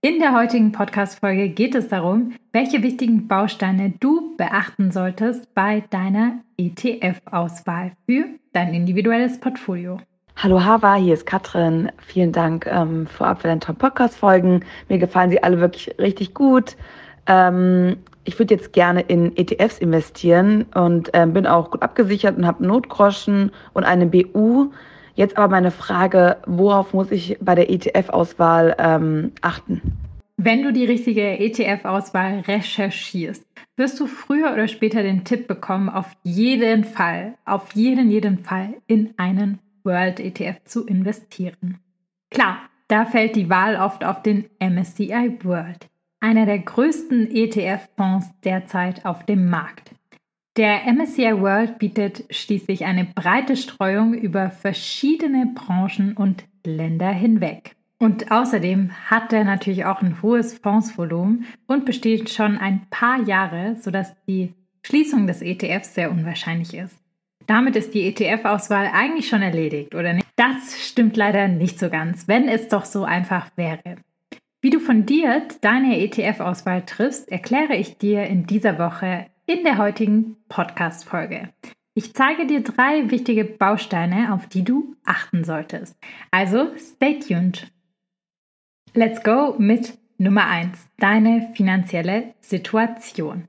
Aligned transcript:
In 0.00 0.20
der 0.20 0.32
heutigen 0.32 0.70
Podcast-Folge 0.70 1.48
geht 1.48 1.74
es 1.74 1.88
darum, 1.88 2.32
welche 2.52 2.84
wichtigen 2.84 3.26
Bausteine 3.26 3.94
du 3.98 4.36
beachten 4.36 4.92
solltest 4.92 5.52
bei 5.54 5.82
deiner 5.90 6.38
ETF-Auswahl 6.56 7.90
für 8.06 8.26
dein 8.52 8.74
individuelles 8.74 9.40
Portfolio. 9.40 9.98
Hallo 10.36 10.64
Hava, 10.64 10.94
hier 10.94 11.14
ist 11.14 11.26
Katrin. 11.26 11.90
Vielen 11.98 12.30
Dank 12.30 12.68
ähm, 12.68 13.08
vorab 13.08 13.42
für 13.42 13.48
deine 13.48 13.58
tollen 13.58 13.78
Podcast-Folgen. 13.78 14.64
Mir 14.88 14.98
gefallen 14.98 15.30
sie 15.30 15.42
alle 15.42 15.58
wirklich 15.58 15.92
richtig 15.98 16.32
gut. 16.32 16.76
Ähm, 17.26 17.96
ich 18.22 18.38
würde 18.38 18.54
jetzt 18.54 18.72
gerne 18.72 19.00
in 19.00 19.36
ETFs 19.36 19.80
investieren 19.80 20.66
und 20.76 21.10
ähm, 21.12 21.32
bin 21.32 21.44
auch 21.44 21.72
gut 21.72 21.82
abgesichert 21.82 22.38
und 22.38 22.46
habe 22.46 22.64
Notgroschen 22.64 23.50
und 23.72 23.82
eine 23.82 24.06
BU. 24.06 24.70
Jetzt 25.18 25.36
aber 25.36 25.48
meine 25.48 25.72
Frage, 25.72 26.36
worauf 26.46 26.94
muss 26.94 27.10
ich 27.10 27.36
bei 27.40 27.56
der 27.56 27.68
ETF-Auswahl 27.70 28.76
ähm, 28.78 29.32
achten? 29.40 29.82
Wenn 30.36 30.62
du 30.62 30.72
die 30.72 30.84
richtige 30.84 31.40
ETF-Auswahl 31.40 32.44
recherchierst, 32.46 33.44
wirst 33.74 33.98
du 33.98 34.06
früher 34.06 34.52
oder 34.52 34.68
später 34.68 35.02
den 35.02 35.24
Tipp 35.24 35.48
bekommen, 35.48 35.88
auf 35.88 36.06
jeden 36.22 36.84
Fall, 36.84 37.34
auf 37.44 37.72
jeden, 37.72 38.12
jeden 38.12 38.38
Fall 38.38 38.74
in 38.86 39.12
einen 39.16 39.58
World 39.82 40.20
ETF 40.20 40.62
zu 40.62 40.86
investieren. 40.86 41.80
Klar, 42.30 42.58
da 42.86 43.04
fällt 43.04 43.34
die 43.34 43.50
Wahl 43.50 43.74
oft 43.74 44.04
auf 44.04 44.22
den 44.22 44.44
MSCI 44.60 45.38
World, 45.42 45.88
einer 46.20 46.46
der 46.46 46.60
größten 46.60 47.28
ETF-Fonds 47.28 48.28
derzeit 48.44 49.04
auf 49.04 49.26
dem 49.26 49.50
Markt. 49.50 49.90
Der 50.58 50.92
MSCI 50.92 51.40
World 51.40 51.78
bietet 51.78 52.24
schließlich 52.30 52.84
eine 52.84 53.04
breite 53.04 53.56
Streuung 53.56 54.12
über 54.12 54.50
verschiedene 54.50 55.46
Branchen 55.54 56.16
und 56.16 56.46
Länder 56.66 57.12
hinweg. 57.12 57.76
Und 58.00 58.32
außerdem 58.32 58.90
hat 59.08 59.32
er 59.32 59.44
natürlich 59.44 59.84
auch 59.84 60.02
ein 60.02 60.20
hohes 60.20 60.58
Fondsvolumen 60.58 61.46
und 61.68 61.84
besteht 61.84 62.30
schon 62.30 62.58
ein 62.58 62.88
paar 62.90 63.22
Jahre, 63.22 63.76
sodass 63.76 64.16
die 64.26 64.52
Schließung 64.82 65.28
des 65.28 65.42
ETFs 65.42 65.94
sehr 65.94 66.10
unwahrscheinlich 66.10 66.74
ist. 66.74 66.98
Damit 67.46 67.76
ist 67.76 67.94
die 67.94 68.08
ETF-Auswahl 68.08 68.90
eigentlich 68.92 69.28
schon 69.28 69.42
erledigt, 69.42 69.94
oder 69.94 70.12
nicht? 70.12 70.26
Das 70.34 70.88
stimmt 70.88 71.16
leider 71.16 71.46
nicht 71.46 71.78
so 71.78 71.88
ganz, 71.88 72.26
wenn 72.26 72.48
es 72.48 72.66
doch 72.66 72.84
so 72.84 73.04
einfach 73.04 73.48
wäre. 73.54 73.98
Wie 74.60 74.70
du 74.70 74.80
fundiert 74.80 75.62
deine 75.62 76.00
ETF-Auswahl 76.00 76.84
triffst, 76.84 77.30
erkläre 77.30 77.76
ich 77.76 77.98
dir 77.98 78.24
in 78.24 78.48
dieser 78.48 78.80
Woche 78.80 79.26
in 79.48 79.64
der 79.64 79.78
heutigen 79.78 80.36
Podcast-Folge. 80.50 81.48
Ich 81.94 82.12
zeige 82.12 82.46
dir 82.46 82.60
drei 82.62 83.10
wichtige 83.10 83.46
Bausteine, 83.46 84.34
auf 84.34 84.46
die 84.46 84.62
du 84.62 84.94
achten 85.06 85.42
solltest. 85.42 85.96
Also 86.30 86.76
stay 86.76 87.18
tuned. 87.18 87.72
Let's 88.92 89.22
go 89.22 89.54
mit 89.58 89.96
Nummer 90.18 90.46
1, 90.48 90.86
deine 90.98 91.48
finanzielle 91.54 92.34
Situation. 92.40 93.48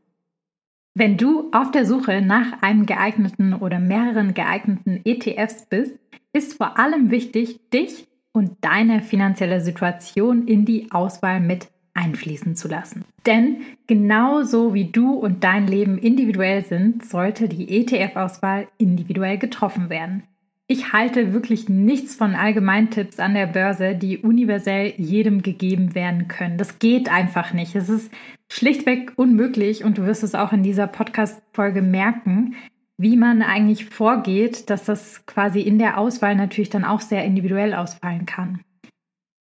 Wenn 0.95 1.17
du 1.17 1.51
auf 1.51 1.71
der 1.71 1.85
Suche 1.85 2.21
nach 2.21 2.61
einem 2.61 2.85
geeigneten 2.85 3.53
oder 3.53 3.79
mehreren 3.79 4.33
geeigneten 4.33 5.01
ETFs 5.03 5.65
bist, 5.65 5.99
ist 6.31 6.53
vor 6.53 6.79
allem 6.79 7.11
wichtig, 7.11 7.69
dich 7.71 8.07
und 8.31 8.55
deine 8.61 9.01
finanzielle 9.01 9.59
Situation 9.59 10.47
in 10.47 10.63
die 10.63 10.91
Auswahl 10.91 11.41
mit 11.41 11.67
einfließen 11.99 12.55
zu 12.55 12.67
lassen. 12.67 13.03
Denn 13.25 13.57
genauso 13.87 14.73
wie 14.73 14.85
du 14.85 15.13
und 15.13 15.43
dein 15.43 15.67
Leben 15.67 15.97
individuell 15.97 16.63
sind, 16.65 17.05
sollte 17.05 17.49
die 17.49 17.69
ETF-Auswahl 17.69 18.67
individuell 18.77 19.37
getroffen 19.37 19.89
werden. 19.89 20.23
Ich 20.67 20.93
halte 20.93 21.33
wirklich 21.33 21.67
nichts 21.67 22.15
von 22.15 22.35
Allgemeintipps 22.35 23.19
an 23.19 23.33
der 23.33 23.47
Börse, 23.47 23.95
die 23.95 24.19
universell 24.19 24.93
jedem 24.97 25.41
gegeben 25.41 25.95
werden 25.95 26.27
können. 26.27 26.57
Das 26.57 26.77
geht 26.77 27.09
einfach 27.09 27.53
nicht. 27.53 27.75
Es 27.75 27.89
ist 27.89 28.11
schlichtweg 28.51 29.13
unmöglich 29.15 29.83
und 29.83 29.97
du 29.97 30.05
wirst 30.05 30.23
es 30.23 30.35
auch 30.35 30.53
in 30.53 30.61
dieser 30.61 30.85
Podcast-Folge 30.85 31.81
merken, 31.81 32.55
wie 32.97 33.17
man 33.17 33.41
eigentlich 33.41 33.85
vorgeht, 33.85 34.69
dass 34.69 34.83
das 34.83 35.25
quasi 35.25 35.61
in 35.61 35.79
der 35.79 35.97
Auswahl 35.97 36.35
natürlich 36.35 36.69
dann 36.69 36.85
auch 36.85 37.01
sehr 37.01 37.25
individuell 37.25 37.73
ausfallen 37.73 38.25
kann. 38.25 38.59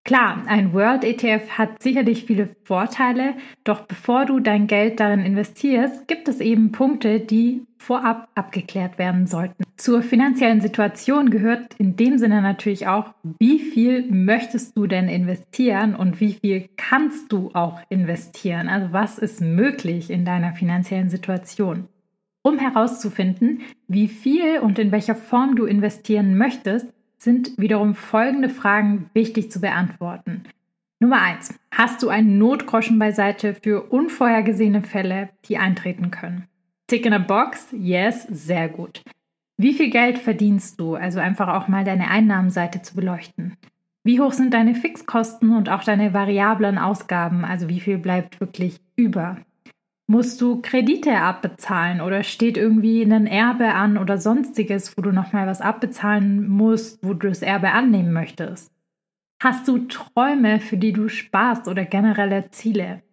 Klar, 0.08 0.44
ein 0.48 0.72
World 0.72 1.04
ETF 1.04 1.50
hat 1.50 1.84
sicherlich 1.84 2.24
viele 2.24 2.48
Vorteile, 2.64 3.34
doch 3.66 3.82
bevor 3.82 4.24
du 4.24 4.40
dein 4.40 4.66
Geld 4.68 5.02
darin 5.02 5.20
investierst, 5.20 6.08
gibt 6.08 6.30
es 6.30 6.40
eben 6.40 6.72
Punkte, 6.72 7.20
die 7.20 7.64
vorab 7.78 8.30
abgeklärt 8.34 9.00
werden 9.00 9.28
sollten. 9.28 9.66
Zur 9.76 10.02
finanziellen 10.02 10.62
Situation 10.62 11.30
gehört 11.30 11.74
in 11.78 11.98
dem 11.98 12.20
Sinne 12.20 12.42
natürlich 12.42 12.88
auch, 12.88 13.16
wie 13.40 13.60
viel 13.60 14.10
möchtest 14.10 14.78
du 14.78 14.88
denn 14.88 15.10
investieren 15.10 15.94
und 15.94 16.22
wie 16.22 16.38
viel 16.42 16.70
kannst 16.78 17.34
du 17.34 17.52
auch 17.54 17.82
investieren? 17.90 18.70
Also 18.70 18.94
was 18.94 19.20
ist 19.20 19.42
möglich 19.42 20.10
in 20.10 20.24
deiner 20.24 20.54
finanziellen 20.54 21.10
Situation? 21.10 21.90
Um 22.44 22.60
herauszufinden, 22.60 23.60
wie 23.90 24.08
viel 24.08 24.60
und 24.60 24.80
in 24.80 24.94
welcher 24.94 25.16
Form 25.16 25.58
du 25.58 25.66
investieren 25.66 26.38
möchtest, 26.38 26.94
sind 27.28 27.58
wiederum 27.58 27.94
folgende 27.94 28.48
Fragen 28.48 29.10
wichtig 29.14 29.52
zu 29.52 29.60
beantworten. 29.60 30.44
Nummer 31.02 31.22
eins: 31.22 31.54
Hast 31.72 32.02
du 32.02 32.08
einen 32.08 32.38
Notgroschen 32.38 32.98
beiseite 32.98 33.54
für 33.54 33.92
unvorhergesehene 33.92 34.82
Fälle, 34.82 35.28
die 35.44 35.58
eintreten 35.58 36.10
können? 36.10 36.48
Tick 36.88 37.06
in 37.06 37.12
a 37.12 37.18
box? 37.18 37.68
Yes, 37.74 38.26
sehr 38.30 38.70
gut. 38.70 39.04
Wie 39.58 39.74
viel 39.74 39.90
Geld 39.90 40.20
verdienst 40.20 40.80
du? 40.80 40.96
Also 40.96 41.20
einfach 41.20 41.50
auch 41.50 41.68
mal 41.68 41.84
deine 41.84 42.10
Einnahmenseite 42.10 42.82
zu 42.82 42.96
beleuchten. 42.96 43.58
Wie 44.06 44.22
hoch 44.22 44.32
sind 44.32 44.54
deine 44.54 44.74
Fixkosten 44.74 45.54
und 45.54 45.68
auch 45.68 45.84
deine 45.84 46.14
variablen 46.14 46.78
Ausgaben? 46.78 47.44
Also 47.44 47.68
wie 47.68 47.82
viel 47.82 47.98
bleibt 47.98 48.40
wirklich 48.40 48.80
über? 48.96 49.36
Musst 50.10 50.40
du 50.40 50.62
Kredite 50.62 51.18
abbezahlen 51.18 52.00
oder 52.00 52.24
steht 52.24 52.56
irgendwie 52.56 53.02
ein 53.02 53.28
Erbe 53.28 53.74
an 53.74 53.98
oder 53.98 54.18
sonstiges, 54.18 54.98
wo 54.98 55.02
du 55.02 55.12
nochmal 55.12 55.48
was 55.48 55.60
abbezahlen 55.60 56.48
musst, 56.48 57.04
wo 57.04 57.14
du 57.14 57.28
das 57.28 57.42
Erbe 57.42 57.72
annehmen 57.72 58.14
möchtest? 58.14 58.72
Hast 59.44 59.68
du 59.68 59.80
Träume, 59.80 60.62
für 60.62 60.78
die 60.78 60.94
du 60.94 61.10
sparst 61.10 61.68
oder 61.68 61.84
generelle 61.84 62.50
Ziele? 62.52 63.04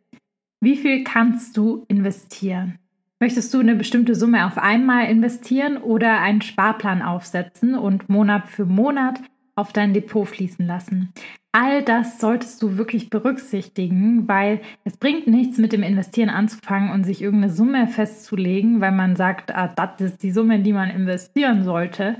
Wie 0.61 0.77
viel 0.77 1.03
kannst 1.03 1.57
du 1.57 1.85
investieren? 1.89 2.79
Möchtest 3.19 3.53
du 3.53 3.59
eine 3.59 3.75
bestimmte 3.75 4.15
Summe 4.15 4.47
auf 4.47 4.57
einmal 4.57 5.11
investieren 5.11 5.77
oder 5.79 6.21
einen 6.21 6.43
Sparplan 6.43 7.03
aufsetzen 7.03 7.75
und 7.75 8.09
Monat 8.09 8.47
für 8.47 8.67
Monat 8.67 9.21
auf 9.57 9.73
dein 9.73 9.95
Depot 9.95 10.27
fließen 10.27 10.67
lassen? 10.67 11.13
all 11.55 11.83
das 11.83 12.19
solltest 12.19 12.61
du 12.63 12.79
wirklich 12.79 13.11
berücksichtigen, 13.11 14.27
weil 14.27 14.61
es 14.83 14.97
bringt 14.97 15.29
nichts, 15.29 15.57
mit 15.57 15.73
dem 15.73 15.85
Investieren 15.85 16.29
anzufangen 16.29 16.91
und 16.91 17.05
sich 17.05 17.23
irgendeine 17.23 17.53
Summe 17.53 17.87
festzulegen, 17.87 18.81
weil 18.81 18.91
man 18.91 19.15
sagt, 19.15 19.55
ah, 19.55 19.69
das 19.69 20.01
ist 20.01 20.25
die 20.25 20.33
Summe, 20.33 20.59
die 20.59 20.73
man 20.73 20.91
investieren 20.91 21.63
sollte, 21.63 22.17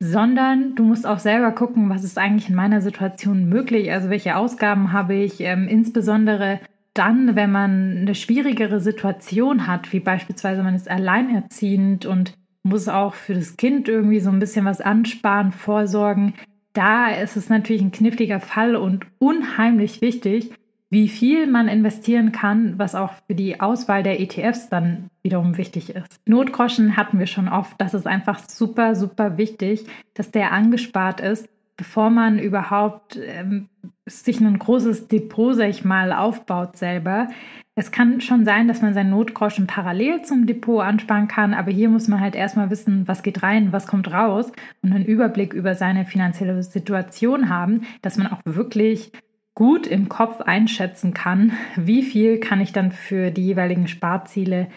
sondern 0.00 0.74
du 0.74 0.82
musst 0.82 1.06
auch 1.06 1.20
selber 1.20 1.52
gucken, 1.52 1.90
was 1.90 2.02
ist 2.02 2.18
eigentlich 2.18 2.48
in 2.48 2.56
meiner 2.56 2.80
Situation 2.80 3.48
möglich, 3.48 3.92
also 3.92 4.10
welche 4.10 4.34
Ausgaben 4.34 4.92
habe 4.92 5.14
ich, 5.14 5.40
ähm, 5.40 5.68
insbesondere 5.68 6.58
dann, 6.92 7.36
wenn 7.36 7.52
man 7.52 7.98
eine 7.98 8.16
schwierigere 8.16 8.80
Situation 8.80 9.68
hat, 9.68 9.92
wie 9.92 10.00
beispielsweise 10.00 10.64
man 10.64 10.74
ist 10.74 10.90
alleinerziehend 10.90 12.04
und 12.04 12.34
muss 12.64 12.88
auch 12.88 13.14
für 13.14 13.34
das 13.34 13.56
Kind 13.56 13.88
irgendwie 13.88 14.20
so 14.20 14.30
ein 14.30 14.40
bisschen 14.40 14.64
was 14.64 14.80
ansparen, 14.80 15.52
vorsorgen, 15.52 16.34
da 16.72 17.10
ist 17.10 17.36
es 17.36 17.48
natürlich 17.48 17.82
ein 17.82 17.92
kniffliger 17.92 18.40
Fall 18.40 18.76
und 18.76 19.06
unheimlich 19.18 20.00
wichtig, 20.00 20.50
wie 20.92 21.08
viel 21.08 21.46
man 21.46 21.68
investieren 21.68 22.32
kann, 22.32 22.78
was 22.78 22.94
auch 22.94 23.12
für 23.26 23.34
die 23.34 23.60
Auswahl 23.60 24.02
der 24.02 24.20
ETFs 24.20 24.68
dann 24.68 25.08
wiederum 25.22 25.56
wichtig 25.56 25.88
ist. 25.88 26.20
Notgroschen 26.26 26.98
hatten 26.98 27.18
wir 27.18 27.26
schon 27.26 27.48
oft. 27.48 27.80
Das 27.80 27.94
ist 27.94 28.06
einfach 28.06 28.38
super, 28.46 28.94
super 28.94 29.38
wichtig, 29.38 29.86
dass 30.12 30.30
der 30.30 30.52
angespart 30.52 31.20
ist, 31.20 31.48
bevor 31.78 32.10
man 32.10 32.38
überhaupt 32.38 33.16
ähm, 33.16 33.70
sich 34.04 34.38
ein 34.40 34.58
großes 34.58 35.08
Depot, 35.08 35.54
sag 35.54 35.70
ich 35.70 35.82
mal, 35.82 36.12
aufbaut 36.12 36.76
selber. 36.76 37.28
Es 37.74 37.90
kann 37.90 38.20
schon 38.20 38.44
sein, 38.44 38.68
dass 38.68 38.82
man 38.82 38.92
seinen 38.92 39.10
Notgroschen 39.10 39.66
parallel 39.66 40.22
zum 40.22 40.46
Depot 40.46 40.82
ansparen 40.82 41.26
kann, 41.26 41.54
aber 41.54 41.70
hier 41.70 41.88
muss 41.88 42.06
man 42.06 42.20
halt 42.20 42.34
erstmal 42.34 42.68
wissen, 42.68 43.08
was 43.08 43.22
geht 43.22 43.42
rein, 43.42 43.72
was 43.72 43.86
kommt 43.86 44.12
raus 44.12 44.52
und 44.82 44.92
einen 44.92 45.06
Überblick 45.06 45.54
über 45.54 45.74
seine 45.74 46.04
finanzielle 46.04 46.62
Situation 46.62 47.48
haben, 47.48 47.86
dass 48.02 48.18
man 48.18 48.26
auch 48.26 48.40
wirklich 48.44 49.10
gut 49.54 49.86
im 49.86 50.10
Kopf 50.10 50.42
einschätzen 50.42 51.14
kann, 51.14 51.52
wie 51.76 52.02
viel 52.02 52.40
kann 52.40 52.60
ich 52.60 52.72
dann 52.72 52.92
für 52.92 53.30
die 53.30 53.44
jeweiligen 53.44 53.88
Sparziele 53.88 54.68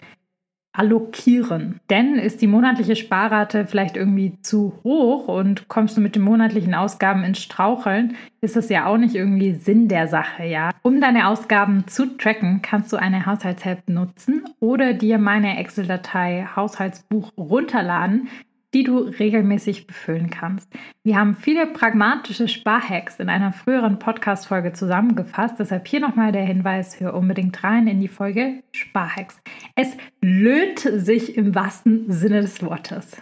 allokieren. 0.76 1.80
Denn 1.90 2.16
ist 2.16 2.42
die 2.42 2.46
monatliche 2.46 2.96
Sparrate 2.96 3.66
vielleicht 3.66 3.96
irgendwie 3.96 4.38
zu 4.42 4.78
hoch 4.84 5.28
und 5.28 5.68
kommst 5.68 5.96
du 5.96 6.00
mit 6.00 6.14
den 6.14 6.22
monatlichen 6.22 6.74
Ausgaben 6.74 7.24
ins 7.24 7.42
Straucheln, 7.42 8.16
ist 8.40 8.56
das 8.56 8.68
ja 8.68 8.86
auch 8.86 8.96
nicht 8.96 9.14
irgendwie 9.14 9.54
Sinn 9.54 9.88
der 9.88 10.08
Sache, 10.08 10.44
ja. 10.44 10.70
Um 10.82 11.00
deine 11.00 11.28
Ausgaben 11.28 11.86
zu 11.88 12.16
tracken, 12.16 12.60
kannst 12.62 12.92
du 12.92 12.96
eine 12.96 13.26
Haushalts-App 13.26 13.88
nutzen 13.88 14.44
oder 14.60 14.92
dir 14.92 15.18
meine 15.18 15.58
Excel-Datei 15.58 16.46
Haushaltsbuch 16.54 17.32
runterladen 17.36 18.28
die 18.76 18.84
du 18.84 18.98
regelmäßig 18.98 19.86
befüllen 19.86 20.28
kannst. 20.28 20.70
Wir 21.02 21.16
haben 21.16 21.34
viele 21.34 21.66
pragmatische 21.66 22.46
Sparhacks 22.46 23.18
in 23.18 23.30
einer 23.30 23.50
früheren 23.50 23.98
Podcast-Folge 23.98 24.74
zusammengefasst. 24.74 25.58
Deshalb 25.58 25.88
hier 25.88 26.00
nochmal 26.00 26.30
der 26.30 26.44
Hinweis, 26.44 27.00
hör 27.00 27.14
unbedingt 27.14 27.64
rein 27.64 27.86
in 27.86 28.00
die 28.00 28.08
Folge 28.08 28.62
Sparhacks. 28.72 29.40
Es 29.76 29.96
löhnt 30.20 30.80
sich 30.80 31.38
im 31.38 31.54
wahrsten 31.54 32.12
Sinne 32.12 32.42
des 32.42 32.62
Wortes. 32.62 33.16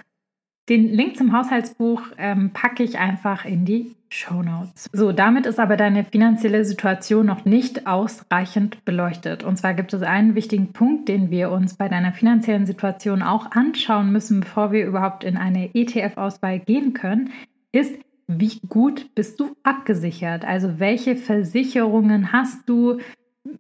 Den 0.71 0.89
Link 0.89 1.19
zum 1.19 1.37
Haushaltsbuch 1.37 2.01
ähm, 2.17 2.51
packe 2.55 2.83
ich 2.83 2.99
einfach 2.99 3.45
in 3.45 3.67
die 3.67 3.95
Show 4.09 4.43
Notes. 4.43 4.89
So, 4.93 5.13
damit 5.13 5.45
ist 5.45 5.61
aber 5.61 5.77
deine 5.77 6.05
finanzielle 6.05 6.65
Situation 6.65 7.27
noch 7.27 7.45
nicht 7.45 7.87
ausreichend 7.87 8.83
beleuchtet. 8.87 9.45
Und 9.45 9.59
zwar 9.59 9.75
gibt 9.75 9.93
es 9.93 10.03
einen 10.03 10.35
wichtigen 10.35 10.73
Punkt, 10.73 11.09
den 11.09 11.31
wir 11.31 11.51
uns 11.51 11.75
bei 11.75 11.89
deiner 11.89 12.13
finanziellen 12.13 12.65
Situation 12.65 13.23
auch 13.23 13.51
anschauen 13.51 14.11
müssen, 14.11 14.41
bevor 14.41 14.73
wir 14.73 14.87
überhaupt 14.87 15.23
in 15.23 15.37
eine 15.37 15.75
ETF-Auswahl 15.75 16.61
gehen 16.61 16.95
können, 16.95 17.31
ist, 17.73 17.95
wie 18.27 18.59
gut 18.67 19.15
bist 19.15 19.41
du 19.41 19.57
abgesichert? 19.65 20.47
Also 20.47 20.79
welche 20.79 21.17
Versicherungen 21.17 22.33
hast 22.33 22.67
du? 22.69 23.01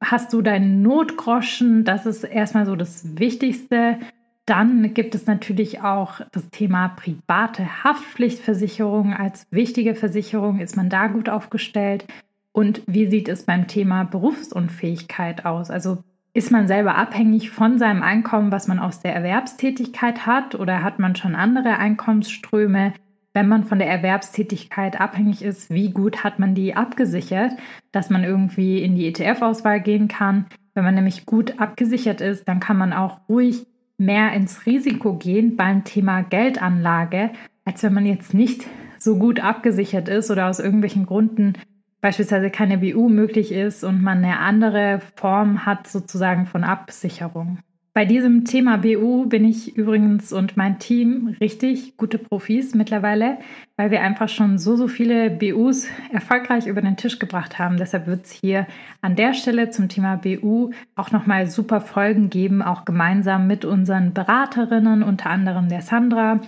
Hast 0.00 0.32
du 0.32 0.40
deinen 0.40 0.80
Notgroschen? 0.80 1.84
Das 1.84 2.06
ist 2.06 2.24
erstmal 2.24 2.64
so 2.64 2.76
das 2.76 3.18
Wichtigste. 3.18 3.98
Dann 4.46 4.92
gibt 4.92 5.14
es 5.14 5.26
natürlich 5.26 5.80
auch 5.80 6.20
das 6.32 6.50
Thema 6.50 6.88
private 6.88 7.84
Haftpflichtversicherung. 7.84 9.14
Als 9.14 9.46
wichtige 9.50 9.94
Versicherung 9.94 10.60
ist 10.60 10.76
man 10.76 10.90
da 10.90 11.06
gut 11.06 11.30
aufgestellt. 11.30 12.06
Und 12.52 12.82
wie 12.86 13.06
sieht 13.06 13.28
es 13.28 13.44
beim 13.44 13.66
Thema 13.66 14.04
Berufsunfähigkeit 14.04 15.46
aus? 15.46 15.70
Also 15.70 15.98
ist 16.34 16.50
man 16.50 16.68
selber 16.68 16.96
abhängig 16.96 17.50
von 17.50 17.78
seinem 17.78 18.02
Einkommen, 18.02 18.52
was 18.52 18.68
man 18.68 18.78
aus 18.78 19.00
der 19.00 19.14
Erwerbstätigkeit 19.14 20.26
hat, 20.26 20.54
oder 20.54 20.82
hat 20.82 20.98
man 20.98 21.16
schon 21.16 21.34
andere 21.34 21.78
Einkommensströme? 21.78 22.92
Wenn 23.32 23.48
man 23.48 23.64
von 23.64 23.78
der 23.78 23.88
Erwerbstätigkeit 23.88 25.00
abhängig 25.00 25.42
ist, 25.42 25.70
wie 25.70 25.90
gut 25.90 26.22
hat 26.22 26.38
man 26.38 26.54
die 26.54 26.76
abgesichert, 26.76 27.52
dass 27.92 28.10
man 28.10 28.24
irgendwie 28.24 28.82
in 28.82 28.94
die 28.94 29.06
ETF-Auswahl 29.06 29.80
gehen 29.80 30.06
kann? 30.08 30.46
Wenn 30.74 30.84
man 30.84 30.94
nämlich 30.94 31.24
gut 31.24 31.60
abgesichert 31.60 32.20
ist, 32.20 32.46
dann 32.46 32.60
kann 32.60 32.76
man 32.76 32.92
auch 32.92 33.20
ruhig 33.28 33.66
mehr 33.98 34.32
ins 34.32 34.66
Risiko 34.66 35.14
gehen 35.14 35.56
beim 35.56 35.84
Thema 35.84 36.22
Geldanlage, 36.22 37.30
als 37.64 37.82
wenn 37.82 37.94
man 37.94 38.06
jetzt 38.06 38.34
nicht 38.34 38.66
so 38.98 39.18
gut 39.18 39.40
abgesichert 39.40 40.08
ist 40.08 40.30
oder 40.30 40.48
aus 40.48 40.60
irgendwelchen 40.60 41.06
Gründen 41.06 41.54
beispielsweise 42.00 42.50
keine 42.50 42.78
BU 42.78 43.08
möglich 43.08 43.50
ist 43.50 43.82
und 43.82 44.02
man 44.02 44.18
eine 44.18 44.38
andere 44.38 45.00
Form 45.16 45.64
hat 45.64 45.86
sozusagen 45.86 46.44
von 46.44 46.62
Absicherung. 46.62 47.60
Bei 47.96 48.04
diesem 48.04 48.44
Thema 48.44 48.78
BU 48.78 49.26
bin 49.26 49.44
ich 49.44 49.76
übrigens 49.76 50.32
und 50.32 50.56
mein 50.56 50.80
Team 50.80 51.36
richtig 51.40 51.96
gute 51.96 52.18
Profis 52.18 52.74
mittlerweile, 52.74 53.38
weil 53.76 53.92
wir 53.92 54.02
einfach 54.02 54.28
schon 54.28 54.58
so, 54.58 54.74
so 54.74 54.88
viele 54.88 55.30
BUs 55.30 55.86
erfolgreich 56.12 56.66
über 56.66 56.82
den 56.82 56.96
Tisch 56.96 57.20
gebracht 57.20 57.60
haben. 57.60 57.76
Deshalb 57.76 58.08
wird 58.08 58.24
es 58.24 58.32
hier 58.32 58.66
an 59.00 59.14
der 59.14 59.32
Stelle 59.32 59.70
zum 59.70 59.88
Thema 59.88 60.16
BU 60.16 60.72
auch 60.96 61.12
nochmal 61.12 61.46
super 61.46 61.80
Folgen 61.80 62.30
geben, 62.30 62.62
auch 62.62 62.84
gemeinsam 62.84 63.46
mit 63.46 63.64
unseren 63.64 64.12
Beraterinnen, 64.12 65.04
unter 65.04 65.30
anderem 65.30 65.68
der 65.68 65.82
Sandra, 65.82 66.40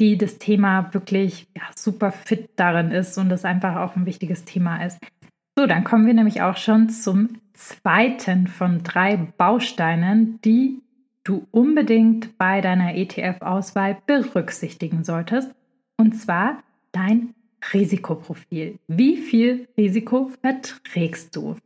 die 0.00 0.18
das 0.18 0.38
Thema 0.38 0.92
wirklich 0.94 1.46
ja, 1.56 1.62
super 1.76 2.10
fit 2.10 2.50
darin 2.56 2.90
ist 2.90 3.16
und 3.18 3.30
es 3.30 3.44
einfach 3.44 3.76
auch 3.76 3.94
ein 3.94 4.04
wichtiges 4.04 4.44
Thema 4.44 4.84
ist. 4.84 4.98
So, 5.56 5.66
dann 5.66 5.84
kommen 5.84 6.06
wir 6.06 6.14
nämlich 6.14 6.42
auch 6.42 6.56
schon 6.56 6.88
zum 6.88 7.38
zweiten 7.52 8.48
von 8.48 8.82
drei 8.82 9.16
Bausteinen, 9.16 10.40
die 10.44 10.80
du 11.28 11.46
unbedingt 11.50 12.38
bei 12.38 12.60
deiner 12.60 12.94
ETF-Auswahl 12.94 13.98
berücksichtigen 14.06 15.04
solltest, 15.04 15.54
und 15.98 16.14
zwar 16.14 16.62
dein 16.92 17.34
Risikoprofil. 17.72 18.78
Wie 18.86 19.16
viel 19.16 19.68
Risiko 19.76 20.30
verträgst 20.40 21.36
du? 21.36 21.56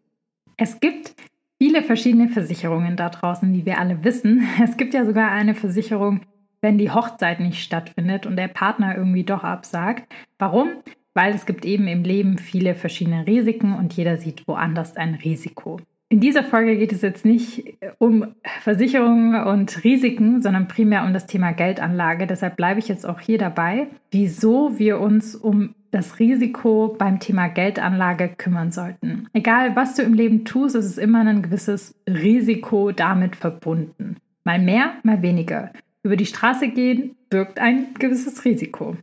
Es 0.56 0.81
gibt 0.81 1.14
viele 1.59 1.82
verschiedene 1.82 2.29
Versicherungen 2.29 2.97
da 2.97 3.11
draußen, 3.11 3.53
die 3.53 3.64
wir 3.64 3.79
alle 3.79 4.03
wissen. 4.05 4.43
Es 4.62 4.76
gibt 4.76 4.94
ja 4.94 5.05
sogar 5.05 5.31
eine 5.31 5.55
Versicherung, 5.55 6.23
wenn 6.61 6.79
die 6.79 6.91
Hochzeit 6.91 7.41
nicht 7.41 7.62
stattfindet 7.62 8.26
und 8.26 8.37
der 8.37 8.49
Partner 8.49 8.97
irgendwie 8.97 9.25
doch 9.25 9.44
absagt. 9.44 10.12
Warum? 10.38 10.70
Weil 11.14 11.35
es 11.35 11.47
gibt 11.47 11.64
eben 11.64 11.87
im 11.88 12.05
Leben 12.05 12.38
viele 12.38 12.75
verschiedene 12.75 13.26
Risiken 13.26 13.75
und 13.75 13.93
jeder 13.93 14.17
sieht 14.17 14.49
woanders 14.49 14.97
ein 14.97 15.14
Risiko. 15.14 15.79
In 16.12 16.20
dieser 16.20 16.44
Folge 16.44 16.76
geht 16.76 16.93
es 16.93 17.00
jetzt 17.00 17.25
nicht 17.25 17.81
äh, 17.81 17.91
um 17.97 18.35
Versicherungen 18.61 19.44
und 19.44 19.82
Risiken, 19.82 20.43
sondern 20.43 20.69
primär 20.69 21.05
um 21.05 21.14
das 21.14 21.26
Thema 21.26 21.53
Geldanlage. 21.53 22.26
Deshalb 22.26 22.59
bleibe 22.59 22.81
ich 22.81 22.88
jetzt 22.88 23.06
auch 23.06 23.19
hier 23.19 23.38
dabei, 23.38 23.87
wieso 24.11 24.79
wir 24.79 25.00
uns 25.00 25.35
um 25.35 25.75
das 25.91 26.19
Risiko 26.19 26.94
beim 26.99 27.19
Thema 27.19 27.49
Geldanlage 27.49 28.29
kümmern 28.29 28.73
sollten. 28.73 29.26
Egal, 29.32 29.75
was 29.75 29.94
du 29.94 30.03
im 30.03 30.12
Leben 30.12 30.44
tust, 30.44 30.76
ist 30.76 30.85
es 30.85 30.99
immer 30.99 31.20
ein 31.20 31.41
gewisses 31.41 31.94
Risiko 32.06 32.93
damit 32.93 33.35
verbunden. 33.35 34.19
Mal 34.44 34.59
mehr, 34.59 34.97
mal 35.05 35.23
weniger. 35.23 35.73
Über 36.03 36.17
die 36.17 36.26
Straße 36.26 36.69
gehen 36.69 37.17
birgt 37.31 37.59
ein 37.59 37.94
gewisses 37.94 38.44
Risiko. 38.44 38.99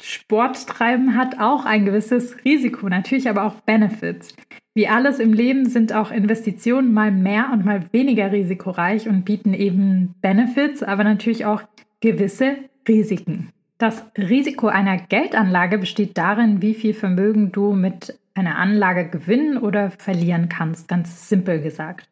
Sport 0.00 0.68
treiben 0.68 1.16
hat 1.16 1.40
auch 1.40 1.64
ein 1.64 1.84
gewisses 1.84 2.36
Risiko, 2.44 2.88
natürlich 2.88 3.28
aber 3.28 3.46
auch 3.46 3.54
Benefits. 3.62 4.36
Wie 4.74 4.88
alles 4.88 5.18
im 5.18 5.34
Leben 5.34 5.68
sind 5.68 5.92
auch 5.92 6.10
Investitionen 6.10 6.94
mal 6.94 7.10
mehr 7.10 7.50
und 7.52 7.64
mal 7.64 7.92
weniger 7.92 8.32
risikoreich 8.32 9.08
und 9.08 9.24
bieten 9.24 9.52
eben 9.52 10.14
Benefits, 10.22 10.82
aber 10.82 11.04
natürlich 11.04 11.44
auch 11.44 11.62
gewisse 12.00 12.56
Risiken. 12.88 13.50
Das 13.76 14.04
Risiko 14.16 14.68
einer 14.68 14.96
Geldanlage 14.96 15.76
besteht 15.78 16.16
darin, 16.16 16.62
wie 16.62 16.74
viel 16.74 16.94
Vermögen 16.94 17.52
du 17.52 17.72
mit 17.72 18.18
einer 18.34 18.56
Anlage 18.56 19.08
gewinnen 19.08 19.58
oder 19.58 19.90
verlieren 19.90 20.48
kannst, 20.48 20.88
ganz 20.88 21.28
simpel 21.28 21.60
gesagt. 21.60 22.08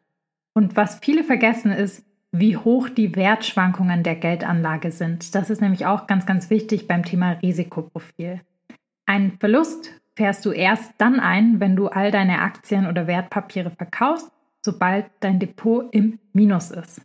Und 0.53 0.75
was 0.75 0.99
viele 0.99 1.23
vergessen 1.23 1.71
ist, 1.71 2.05
wie 2.31 2.57
hoch 2.57 2.89
die 2.89 3.15
Wertschwankungen 3.15 4.03
der 4.03 4.15
Geldanlage 4.15 4.91
sind. 4.91 5.35
Das 5.35 5.49
ist 5.49 5.61
nämlich 5.61 5.85
auch 5.85 6.07
ganz, 6.07 6.25
ganz 6.25 6.49
wichtig 6.49 6.87
beim 6.87 7.03
Thema 7.03 7.33
Risikoprofil. 7.33 8.41
Ein 9.05 9.33
Verlust 9.39 10.00
fährst 10.15 10.45
du 10.45 10.51
erst 10.51 10.93
dann 10.97 11.19
ein, 11.19 11.59
wenn 11.59 11.75
du 11.75 11.87
all 11.87 12.11
deine 12.11 12.39
Aktien 12.39 12.87
oder 12.87 13.07
Wertpapiere 13.07 13.71
verkaufst, 13.71 14.31
sobald 14.61 15.05
dein 15.19 15.39
Depot 15.39 15.87
im 15.91 16.19
Minus 16.33 16.71
ist. 16.71 17.01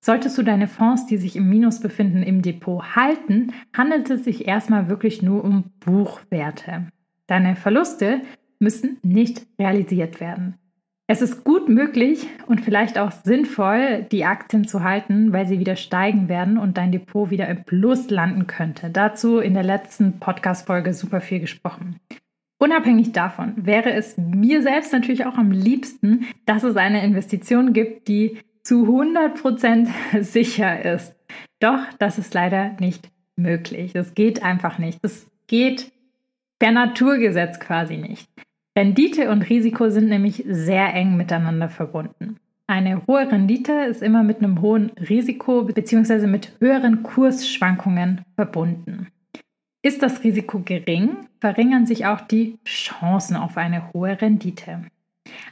Solltest 0.00 0.38
du 0.38 0.42
deine 0.42 0.68
Fonds, 0.68 1.06
die 1.06 1.16
sich 1.16 1.36
im 1.36 1.48
Minus 1.48 1.80
befinden, 1.80 2.22
im 2.22 2.42
Depot 2.42 2.94
halten, 2.94 3.52
handelt 3.76 4.08
es 4.10 4.24
sich 4.24 4.46
erstmal 4.46 4.88
wirklich 4.88 5.22
nur 5.22 5.42
um 5.42 5.64
Buchwerte. 5.80 6.88
Deine 7.26 7.56
Verluste 7.56 8.20
müssen 8.60 8.98
nicht 9.02 9.46
realisiert 9.58 10.20
werden. 10.20 10.54
Es 11.08 11.22
ist 11.22 11.44
gut 11.44 11.68
möglich 11.68 12.26
und 12.46 12.60
vielleicht 12.60 12.98
auch 12.98 13.12
sinnvoll, 13.12 14.06
die 14.10 14.24
Aktien 14.24 14.66
zu 14.66 14.82
halten, 14.82 15.32
weil 15.32 15.46
sie 15.46 15.60
wieder 15.60 15.76
steigen 15.76 16.28
werden 16.28 16.58
und 16.58 16.78
dein 16.78 16.90
Depot 16.90 17.30
wieder 17.30 17.48
im 17.48 17.62
Plus 17.64 18.10
landen 18.10 18.48
könnte. 18.48 18.90
Dazu 18.90 19.38
in 19.38 19.54
der 19.54 19.62
letzten 19.62 20.18
Podcast-Folge 20.18 20.94
super 20.94 21.20
viel 21.20 21.38
gesprochen. 21.38 22.00
Unabhängig 22.58 23.12
davon 23.12 23.52
wäre 23.56 23.92
es 23.92 24.16
mir 24.16 24.62
selbst 24.62 24.92
natürlich 24.92 25.26
auch 25.26 25.36
am 25.36 25.50
liebsten, 25.50 26.26
dass 26.46 26.62
es 26.62 26.76
eine 26.76 27.04
Investition 27.04 27.72
gibt, 27.72 28.08
die 28.08 28.38
zu 28.62 28.84
100% 28.84 29.88
sicher 30.22 30.84
ist. 30.84 31.14
Doch 31.60 31.80
das 31.98 32.18
ist 32.18 32.32
leider 32.34 32.76
nicht 32.80 33.10
möglich. 33.36 33.92
Das 33.92 34.14
geht 34.14 34.42
einfach 34.42 34.78
nicht. 34.78 34.98
Das 35.02 35.26
geht 35.46 35.92
per 36.58 36.72
Naturgesetz 36.72 37.60
quasi 37.60 37.98
nicht. 37.98 38.28
Rendite 38.76 39.30
und 39.30 39.42
Risiko 39.42 39.88
sind 39.90 40.08
nämlich 40.08 40.44
sehr 40.46 40.92
eng 40.94 41.16
miteinander 41.16 41.68
verbunden. 41.68 42.38
Eine 42.66 43.06
hohe 43.06 43.30
Rendite 43.30 43.72
ist 43.88 44.02
immer 44.02 44.22
mit 44.22 44.38
einem 44.38 44.60
hohen 44.60 44.90
Risiko 45.08 45.62
bzw. 45.62 46.26
mit 46.26 46.52
höheren 46.60 47.02
Kursschwankungen 47.02 48.22
verbunden. 48.34 49.08
Ist 49.86 50.02
das 50.02 50.24
Risiko 50.24 50.62
gering, 50.64 51.28
verringern 51.38 51.86
sich 51.86 52.06
auch 52.06 52.20
die 52.20 52.58
Chancen 52.64 53.36
auf 53.36 53.56
eine 53.56 53.92
hohe 53.92 54.20
Rendite. 54.20 54.82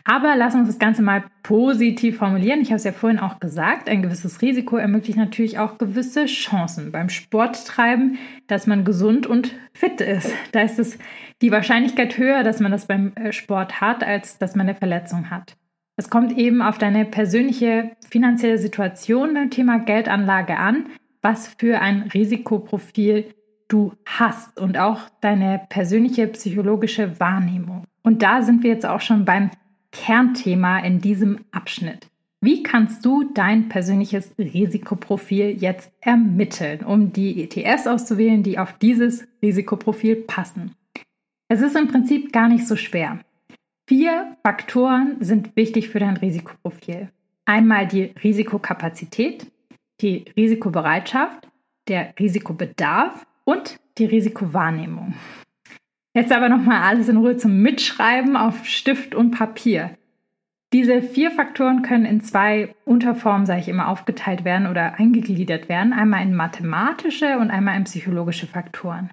Aber 0.02 0.34
lassen 0.34 0.58
uns 0.58 0.70
das 0.70 0.80
Ganze 0.80 1.02
mal 1.02 1.22
positiv 1.44 2.16
formulieren. 2.16 2.60
Ich 2.60 2.70
habe 2.70 2.78
es 2.78 2.82
ja 2.82 2.90
vorhin 2.90 3.20
auch 3.20 3.38
gesagt, 3.38 3.88
ein 3.88 4.02
gewisses 4.02 4.42
Risiko 4.42 4.76
ermöglicht 4.76 5.18
natürlich 5.18 5.60
auch 5.60 5.78
gewisse 5.78 6.26
Chancen. 6.26 6.90
Beim 6.90 7.10
Sporttreiben, 7.10 8.18
dass 8.48 8.66
man 8.66 8.84
gesund 8.84 9.28
und 9.28 9.54
fit 9.72 10.00
ist. 10.00 10.32
Da 10.50 10.62
ist 10.62 10.80
es 10.80 10.98
die 11.40 11.52
Wahrscheinlichkeit 11.52 12.18
höher, 12.18 12.42
dass 12.42 12.58
man 12.58 12.72
das 12.72 12.86
beim 12.86 13.12
äh, 13.14 13.32
Sport 13.32 13.80
hat, 13.80 14.02
als 14.02 14.38
dass 14.38 14.56
man 14.56 14.68
eine 14.68 14.76
Verletzung 14.76 15.30
hat. 15.30 15.56
Es 15.96 16.10
kommt 16.10 16.36
eben 16.36 16.60
auf 16.60 16.78
deine 16.78 17.04
persönliche 17.04 17.92
finanzielle 18.10 18.58
Situation 18.58 19.34
beim 19.34 19.50
Thema 19.50 19.78
Geldanlage 19.78 20.56
an, 20.56 20.86
was 21.22 21.46
für 21.56 21.80
ein 21.80 22.10
Risikoprofil 22.12 23.32
du 23.68 23.92
hast 24.06 24.60
und 24.60 24.78
auch 24.78 25.00
deine 25.20 25.62
persönliche 25.68 26.26
psychologische 26.28 27.18
Wahrnehmung. 27.20 27.84
Und 28.02 28.22
da 28.22 28.42
sind 28.42 28.62
wir 28.62 28.70
jetzt 28.70 28.86
auch 28.86 29.00
schon 29.00 29.24
beim 29.24 29.50
Kernthema 29.92 30.80
in 30.80 31.00
diesem 31.00 31.44
Abschnitt. 31.52 32.08
Wie 32.40 32.62
kannst 32.62 33.06
du 33.06 33.30
dein 33.32 33.70
persönliches 33.70 34.34
Risikoprofil 34.38 35.56
jetzt 35.62 35.90
ermitteln, 36.00 36.84
um 36.84 37.12
die 37.12 37.42
ETFs 37.42 37.86
auszuwählen, 37.86 38.42
die 38.42 38.58
auf 38.58 38.74
dieses 38.74 39.26
Risikoprofil 39.40 40.16
passen? 40.16 40.74
Es 41.48 41.62
ist 41.62 41.74
im 41.74 41.88
Prinzip 41.88 42.32
gar 42.32 42.48
nicht 42.48 42.66
so 42.66 42.76
schwer. 42.76 43.20
Vier 43.86 44.36
Faktoren 44.42 45.16
sind 45.20 45.56
wichtig 45.56 45.88
für 45.88 46.00
dein 46.00 46.16
Risikoprofil. 46.16 47.10
Einmal 47.46 47.86
die 47.86 48.12
Risikokapazität, 48.22 49.46
die 50.00 50.24
Risikobereitschaft, 50.36 51.48
der 51.88 52.14
Risikobedarf 52.18 53.26
und 53.44 53.78
die 53.98 54.06
Risikowahrnehmung. 54.06 55.14
Jetzt 56.14 56.32
aber 56.32 56.48
nochmal 56.48 56.82
alles 56.82 57.08
in 57.08 57.16
Ruhe 57.16 57.36
zum 57.36 57.60
Mitschreiben 57.60 58.36
auf 58.36 58.66
Stift 58.66 59.14
und 59.14 59.32
Papier. 59.32 59.96
Diese 60.72 61.02
vier 61.02 61.30
Faktoren 61.30 61.82
können 61.82 62.04
in 62.04 62.20
zwei 62.20 62.74
Unterformen, 62.84 63.46
sage 63.46 63.60
ich 63.60 63.68
immer, 63.68 63.88
aufgeteilt 63.88 64.44
werden 64.44 64.66
oder 64.66 64.94
eingegliedert 64.94 65.68
werden. 65.68 65.92
Einmal 65.92 66.22
in 66.22 66.34
mathematische 66.34 67.38
und 67.38 67.50
einmal 67.50 67.76
in 67.76 67.84
psychologische 67.84 68.46
Faktoren. 68.46 69.10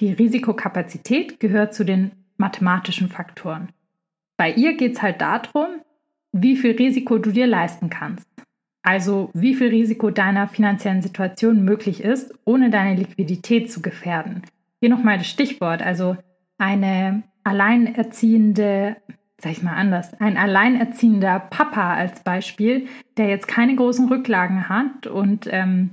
Die 0.00 0.12
Risikokapazität 0.12 1.40
gehört 1.40 1.74
zu 1.74 1.84
den 1.84 2.12
mathematischen 2.36 3.08
Faktoren. 3.08 3.68
Bei 4.36 4.52
ihr 4.52 4.76
geht 4.76 4.96
es 4.96 5.02
halt 5.02 5.20
darum, 5.20 5.80
wie 6.32 6.56
viel 6.56 6.72
Risiko 6.72 7.18
du 7.18 7.30
dir 7.30 7.46
leisten 7.46 7.88
kannst. 7.88 8.26
Also 8.82 9.30
wie 9.32 9.54
viel 9.54 9.68
Risiko 9.68 10.10
deiner 10.10 10.48
finanziellen 10.48 11.02
Situation 11.02 11.64
möglich 11.64 12.02
ist, 12.02 12.34
ohne 12.44 12.70
deine 12.70 12.96
Liquidität 12.96 13.70
zu 13.70 13.80
gefährden. 13.80 14.42
Hier 14.80 14.90
nochmal 14.90 15.18
das 15.18 15.28
Stichwort, 15.28 15.82
also 15.82 16.16
eine 16.58 17.22
alleinerziehende, 17.44 18.96
sag 19.40 19.52
ich 19.52 19.62
mal 19.62 19.74
anders, 19.74 20.20
ein 20.20 20.36
alleinerziehender 20.36 21.38
Papa 21.38 21.94
als 21.94 22.24
Beispiel, 22.24 22.88
der 23.16 23.28
jetzt 23.28 23.46
keine 23.46 23.76
großen 23.76 24.08
Rücklagen 24.08 24.68
hat 24.68 25.06
und 25.06 25.48
ähm, 25.50 25.90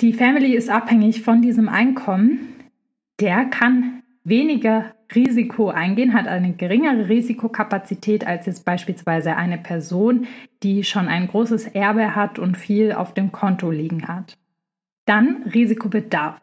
die 0.00 0.12
Family 0.14 0.54
ist 0.54 0.70
abhängig 0.70 1.22
von 1.22 1.42
diesem 1.42 1.68
Einkommen, 1.68 2.54
der 3.20 3.44
kann 3.44 4.02
weniger 4.24 4.94
Risiko 5.14 5.70
eingehen, 5.70 6.14
hat 6.14 6.26
eine 6.26 6.52
geringere 6.52 7.08
Risikokapazität 7.08 8.26
als 8.26 8.46
jetzt 8.46 8.64
beispielsweise 8.64 9.36
eine 9.36 9.58
Person, 9.58 10.26
die 10.62 10.84
schon 10.84 11.08
ein 11.08 11.28
großes 11.28 11.68
Erbe 11.68 12.14
hat 12.14 12.38
und 12.38 12.56
viel 12.56 12.92
auf 12.92 13.14
dem 13.14 13.32
Konto 13.32 13.70
liegen 13.70 14.08
hat. 14.08 14.36
Dann 15.06 15.42
Risikobedarf. 15.52 16.40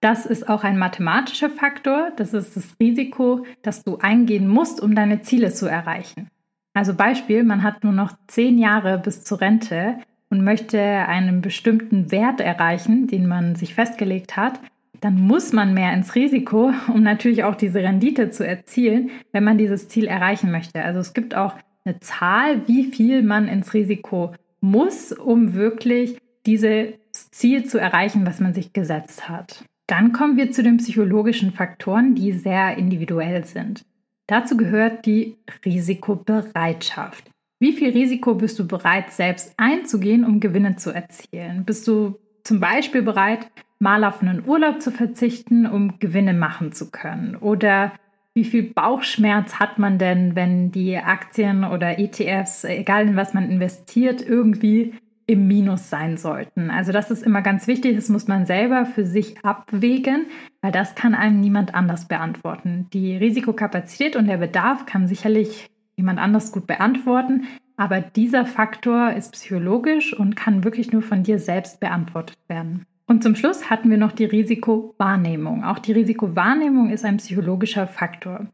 Das 0.00 0.26
ist 0.26 0.48
auch 0.48 0.64
ein 0.64 0.78
mathematischer 0.78 1.50
Faktor. 1.50 2.12
Das 2.16 2.32
ist 2.32 2.56
das 2.56 2.76
Risiko, 2.80 3.44
das 3.62 3.82
du 3.84 3.98
eingehen 3.98 4.48
musst, 4.48 4.80
um 4.80 4.94
deine 4.94 5.22
Ziele 5.22 5.52
zu 5.52 5.66
erreichen. 5.66 6.28
Also 6.74 6.94
Beispiel, 6.94 7.42
man 7.42 7.62
hat 7.62 7.82
nur 7.82 7.92
noch 7.92 8.12
zehn 8.28 8.58
Jahre 8.58 8.98
bis 8.98 9.24
zur 9.24 9.40
Rente 9.40 9.98
und 10.30 10.44
möchte 10.44 10.80
einen 10.80 11.40
bestimmten 11.40 12.12
Wert 12.12 12.40
erreichen, 12.40 13.06
den 13.08 13.26
man 13.26 13.56
sich 13.56 13.74
festgelegt 13.74 14.36
hat, 14.36 14.60
dann 15.00 15.20
muss 15.20 15.52
man 15.52 15.74
mehr 15.74 15.92
ins 15.92 16.14
Risiko, 16.14 16.72
um 16.92 17.02
natürlich 17.02 17.44
auch 17.44 17.54
diese 17.54 17.80
Rendite 17.80 18.30
zu 18.30 18.46
erzielen, 18.46 19.10
wenn 19.32 19.44
man 19.44 19.58
dieses 19.58 19.88
Ziel 19.88 20.06
erreichen 20.06 20.50
möchte. 20.50 20.82
Also 20.82 21.00
es 21.00 21.14
gibt 21.14 21.34
auch 21.34 21.54
eine 21.84 22.00
Zahl, 22.00 22.66
wie 22.66 22.84
viel 22.84 23.22
man 23.22 23.48
ins 23.48 23.74
Risiko 23.74 24.34
muss, 24.60 25.12
um 25.12 25.54
wirklich 25.54 26.18
dieses 26.46 26.94
Ziel 27.12 27.64
zu 27.64 27.78
erreichen, 27.78 28.26
was 28.26 28.40
man 28.40 28.54
sich 28.54 28.72
gesetzt 28.72 29.28
hat. 29.28 29.64
Dann 29.86 30.12
kommen 30.12 30.36
wir 30.36 30.50
zu 30.50 30.62
den 30.62 30.76
psychologischen 30.76 31.52
Faktoren, 31.52 32.14
die 32.14 32.32
sehr 32.32 32.76
individuell 32.76 33.44
sind. 33.44 33.84
Dazu 34.26 34.56
gehört 34.56 35.06
die 35.06 35.36
Risikobereitschaft. 35.64 37.30
Wie 37.60 37.72
viel 37.72 37.90
Risiko 37.90 38.34
bist 38.34 38.58
du 38.58 38.68
bereit, 38.68 39.10
selbst 39.10 39.54
einzugehen, 39.56 40.24
um 40.24 40.40
Gewinne 40.40 40.76
zu 40.76 40.90
erzielen? 40.90 41.64
Bist 41.64 41.88
du 41.88 42.18
zum 42.48 42.60
Beispiel 42.60 43.02
bereit, 43.02 43.50
mal 43.78 44.04
auf 44.04 44.22
einen 44.22 44.42
Urlaub 44.48 44.80
zu 44.80 44.90
verzichten, 44.90 45.66
um 45.66 45.98
Gewinne 45.98 46.32
machen 46.32 46.72
zu 46.72 46.90
können? 46.90 47.36
Oder 47.36 47.92
wie 48.32 48.44
viel 48.44 48.62
Bauchschmerz 48.62 49.60
hat 49.60 49.78
man 49.78 49.98
denn, 49.98 50.34
wenn 50.34 50.72
die 50.72 50.96
Aktien 50.96 51.62
oder 51.62 51.98
ETFs, 51.98 52.64
egal 52.64 53.06
in 53.06 53.16
was 53.16 53.34
man 53.34 53.50
investiert, 53.50 54.26
irgendwie 54.26 54.94
im 55.26 55.46
Minus 55.46 55.90
sein 55.90 56.16
sollten? 56.16 56.70
Also 56.70 56.90
das 56.90 57.10
ist 57.10 57.22
immer 57.22 57.42
ganz 57.42 57.66
wichtig, 57.66 57.96
das 57.96 58.08
muss 58.08 58.28
man 58.28 58.46
selber 58.46 58.86
für 58.86 59.04
sich 59.04 59.44
abwägen, 59.44 60.24
weil 60.62 60.72
das 60.72 60.94
kann 60.94 61.14
einem 61.14 61.40
niemand 61.40 61.74
anders 61.74 62.08
beantworten. 62.08 62.86
Die 62.94 63.14
Risikokapazität 63.14 64.16
und 64.16 64.26
der 64.26 64.38
Bedarf 64.38 64.86
kann 64.86 65.06
sicherlich 65.06 65.68
jemand 65.96 66.18
anders 66.18 66.50
gut 66.50 66.66
beantworten, 66.66 67.46
aber 67.78 68.00
dieser 68.00 68.44
Faktor 68.44 69.12
ist 69.12 69.32
psychologisch 69.32 70.12
und 70.12 70.36
kann 70.36 70.64
wirklich 70.64 70.92
nur 70.92 71.00
von 71.00 71.22
dir 71.22 71.38
selbst 71.38 71.80
beantwortet 71.80 72.36
werden. 72.48 72.84
Und 73.06 73.22
zum 73.22 73.36
Schluss 73.36 73.70
hatten 73.70 73.88
wir 73.88 73.96
noch 73.96 74.12
die 74.12 74.26
Risikowahrnehmung. 74.26 75.64
Auch 75.64 75.78
die 75.78 75.92
Risikowahrnehmung 75.92 76.90
ist 76.90 77.04
ein 77.04 77.16
psychologischer 77.16 77.86
Faktor. 77.86 78.48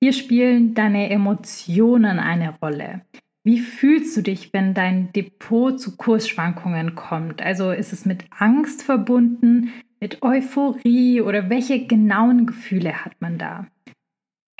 Hier 0.00 0.12
spielen 0.12 0.74
deine 0.74 1.10
Emotionen 1.10 2.18
eine 2.20 2.54
Rolle. 2.62 3.02
Wie 3.44 3.58
fühlst 3.58 4.16
du 4.16 4.22
dich, 4.22 4.52
wenn 4.52 4.74
dein 4.74 5.12
Depot 5.12 5.78
zu 5.78 5.96
Kursschwankungen 5.96 6.94
kommt? 6.94 7.42
Also 7.42 7.72
ist 7.72 7.92
es 7.92 8.06
mit 8.06 8.24
Angst 8.38 8.82
verbunden, 8.82 9.72
mit 10.00 10.22
Euphorie 10.22 11.20
oder 11.20 11.50
welche 11.50 11.86
genauen 11.86 12.46
Gefühle 12.46 13.04
hat 13.04 13.20
man 13.20 13.38
da? 13.38 13.66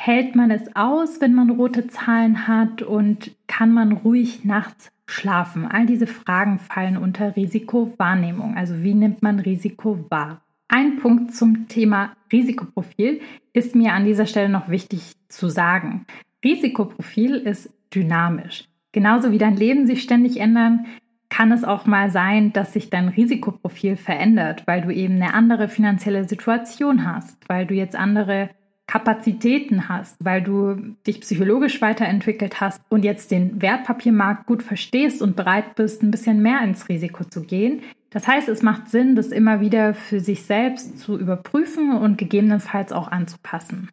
Hält 0.08 0.34
man 0.34 0.50
es 0.50 0.74
aus, 0.74 1.20
wenn 1.20 1.34
man 1.34 1.50
rote 1.50 1.86
Zahlen 1.86 2.48
hat 2.48 2.80
und 2.80 3.32
kann 3.46 3.74
man 3.74 3.92
ruhig 3.92 4.42
nachts 4.42 4.90
Schlafen. 5.04 5.66
All 5.66 5.84
diese 5.84 6.06
Fragen 6.06 6.58
fallen 6.58 6.96
unter 6.96 7.36
Risikowahrnehmung. 7.36 8.56
Also 8.56 8.82
wie 8.82 8.94
nimmt 8.94 9.20
man 9.20 9.38
Risiko 9.38 10.06
wahr? 10.08 10.40
Ein 10.66 10.96
Punkt 10.96 11.34
zum 11.34 11.68
Thema 11.68 12.12
Risikoprofil 12.32 13.20
ist 13.52 13.74
mir 13.74 13.92
an 13.92 14.06
dieser 14.06 14.24
Stelle 14.24 14.48
noch 14.48 14.70
wichtig 14.70 15.12
zu 15.28 15.50
sagen. 15.50 16.06
Risikoprofil 16.42 17.34
ist 17.34 17.70
dynamisch. 17.94 18.64
Genauso 18.92 19.30
wie 19.30 19.36
dein 19.36 19.56
Leben 19.58 19.86
sich 19.86 20.02
ständig 20.02 20.40
ändern, 20.40 20.86
kann 21.28 21.52
es 21.52 21.64
auch 21.64 21.84
mal 21.84 22.10
sein, 22.10 22.54
dass 22.54 22.72
sich 22.72 22.88
dein 22.88 23.08
Risikoprofil 23.08 23.96
verändert, 23.96 24.62
weil 24.64 24.80
du 24.80 24.90
eben 24.90 25.16
eine 25.16 25.34
andere 25.34 25.68
finanzielle 25.68 26.26
Situation 26.26 27.06
hast, 27.06 27.46
weil 27.46 27.66
du 27.66 27.74
jetzt 27.74 27.94
andere 27.94 28.48
Kapazitäten 28.88 29.88
hast, 29.90 30.16
weil 30.18 30.42
du 30.42 30.74
dich 31.06 31.20
psychologisch 31.20 31.80
weiterentwickelt 31.82 32.60
hast 32.60 32.80
und 32.88 33.04
jetzt 33.04 33.30
den 33.30 33.60
Wertpapiermarkt 33.60 34.46
gut 34.46 34.62
verstehst 34.62 35.20
und 35.20 35.36
bereit 35.36 35.74
bist, 35.76 36.02
ein 36.02 36.10
bisschen 36.10 36.42
mehr 36.42 36.62
ins 36.62 36.88
Risiko 36.88 37.24
zu 37.24 37.42
gehen. 37.42 37.82
Das 38.10 38.26
heißt, 38.26 38.48
es 38.48 38.62
macht 38.62 38.88
Sinn, 38.88 39.14
das 39.14 39.28
immer 39.28 39.60
wieder 39.60 39.92
für 39.92 40.20
sich 40.20 40.44
selbst 40.44 40.98
zu 40.98 41.18
überprüfen 41.18 41.92
und 41.92 42.16
gegebenenfalls 42.16 42.90
auch 42.92 43.08
anzupassen. 43.08 43.90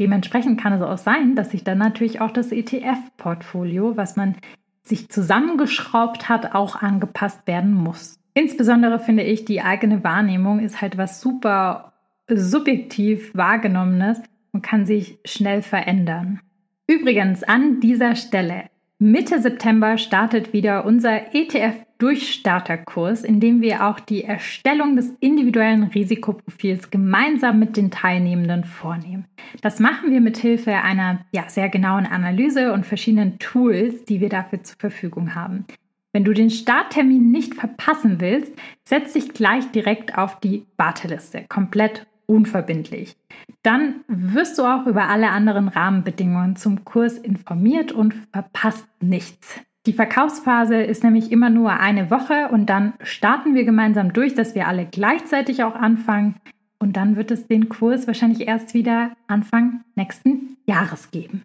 Dementsprechend 0.00 0.60
kann 0.60 0.72
es 0.72 0.82
auch 0.82 0.98
sein, 0.98 1.36
dass 1.36 1.52
sich 1.52 1.62
dann 1.62 1.78
natürlich 1.78 2.20
auch 2.20 2.32
das 2.32 2.50
ETF-Portfolio, 2.50 3.96
was 3.96 4.16
man 4.16 4.34
sich 4.82 5.08
zusammengeschraubt 5.08 6.28
hat, 6.28 6.56
auch 6.56 6.74
angepasst 6.74 7.46
werden 7.46 7.72
muss. 7.72 8.18
Insbesondere 8.34 8.98
finde 8.98 9.22
ich, 9.22 9.44
die 9.44 9.62
eigene 9.62 10.02
Wahrnehmung 10.02 10.58
ist 10.58 10.80
halt 10.82 10.98
was 10.98 11.20
super 11.20 11.93
subjektiv 12.28 13.34
wahrgenommenes 13.34 14.20
und 14.52 14.62
kann 14.62 14.86
sich 14.86 15.18
schnell 15.24 15.62
verändern. 15.62 16.40
Übrigens 16.86 17.42
an 17.42 17.80
dieser 17.80 18.14
Stelle, 18.14 18.64
Mitte 19.00 19.40
September 19.40 19.98
startet 19.98 20.52
wieder 20.52 20.86
unser 20.86 21.34
ETF-Durchstarterkurs, 21.34 23.24
in 23.24 23.40
dem 23.40 23.60
wir 23.60 23.86
auch 23.86 23.98
die 23.98 24.22
Erstellung 24.22 24.94
des 24.94 25.10
individuellen 25.20 25.82
Risikoprofils 25.84 26.90
gemeinsam 26.90 27.58
mit 27.58 27.76
den 27.76 27.90
Teilnehmenden 27.90 28.62
vornehmen. 28.64 29.26
Das 29.62 29.80
machen 29.80 30.12
wir 30.12 30.20
mit 30.20 30.36
Hilfe 30.36 30.76
einer 30.76 31.24
ja, 31.32 31.48
sehr 31.48 31.68
genauen 31.68 32.06
Analyse 32.06 32.72
und 32.72 32.86
verschiedenen 32.86 33.38
Tools, 33.40 34.04
die 34.04 34.20
wir 34.20 34.28
dafür 34.28 34.62
zur 34.62 34.78
Verfügung 34.78 35.34
haben. 35.34 35.64
Wenn 36.12 36.24
du 36.24 36.32
den 36.32 36.50
Starttermin 36.50 37.32
nicht 37.32 37.54
verpassen 37.54 38.20
willst, 38.20 38.52
setz 38.84 39.14
dich 39.14 39.34
gleich 39.34 39.70
direkt 39.72 40.16
auf 40.16 40.38
die 40.38 40.64
Warteliste, 40.76 41.44
komplett 41.48 42.06
unverbindlich. 42.26 43.16
Dann 43.62 44.00
wirst 44.08 44.58
du 44.58 44.64
auch 44.64 44.86
über 44.86 45.08
alle 45.08 45.30
anderen 45.30 45.68
Rahmenbedingungen 45.68 46.56
zum 46.56 46.84
Kurs 46.84 47.18
informiert 47.18 47.92
und 47.92 48.14
verpasst 48.32 48.86
nichts. 49.00 49.60
Die 49.86 49.92
Verkaufsphase 49.92 50.76
ist 50.76 51.04
nämlich 51.04 51.30
immer 51.30 51.50
nur 51.50 51.78
eine 51.78 52.10
Woche 52.10 52.48
und 52.50 52.66
dann 52.70 52.94
starten 53.02 53.54
wir 53.54 53.64
gemeinsam 53.64 54.14
durch, 54.14 54.34
dass 54.34 54.54
wir 54.54 54.66
alle 54.66 54.86
gleichzeitig 54.86 55.62
auch 55.62 55.74
anfangen 55.74 56.36
und 56.78 56.96
dann 56.96 57.16
wird 57.16 57.30
es 57.30 57.46
den 57.46 57.68
Kurs 57.68 58.06
wahrscheinlich 58.06 58.46
erst 58.46 58.74
wieder 58.74 59.12
Anfang 59.26 59.84
nächsten 59.94 60.56
Jahres 60.66 61.10
geben. 61.10 61.42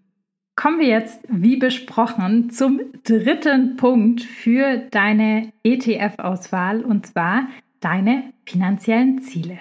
kommen 0.55 0.79
wir 0.79 0.88
jetzt, 0.88 1.21
wie 1.29 1.55
besprochen, 1.55 2.50
zum 2.50 2.81
dritten 3.05 3.77
Punkt 3.77 4.21
für 4.21 4.79
deine 4.91 5.53
ETF-Auswahl 5.63 6.83
und 6.83 7.07
zwar 7.07 7.48
deine 7.79 8.33
finanziellen 8.45 9.21
Ziele. 9.21 9.59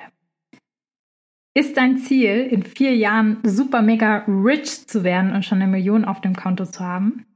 Ist 1.59 1.77
dein 1.77 1.99
Ziel, 1.99 2.47
in 2.49 2.62
vier 2.62 2.95
Jahren 2.95 3.38
super 3.43 3.83
mega 3.83 4.19
rich 4.29 4.87
zu 4.87 5.03
werden 5.03 5.33
und 5.33 5.45
schon 5.45 5.61
eine 5.61 5.69
Million 5.69 6.05
auf 6.05 6.21
dem 6.21 6.37
Konto 6.37 6.67
zu 6.67 6.79
haben? 6.79 7.27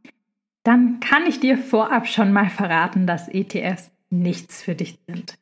Dann 0.63 1.01
kann 1.01 1.27
ich 1.27 1.41
dir 1.41 1.59
vorab 1.59 2.07
schon 2.07 2.33
mal 2.33 2.49
verraten, 2.49 3.09
dass 3.09 3.29
ETFs 3.29 3.91
nichts 4.11 4.63
für 4.63 4.77
dich 4.77 5.01
sind. 5.09 5.35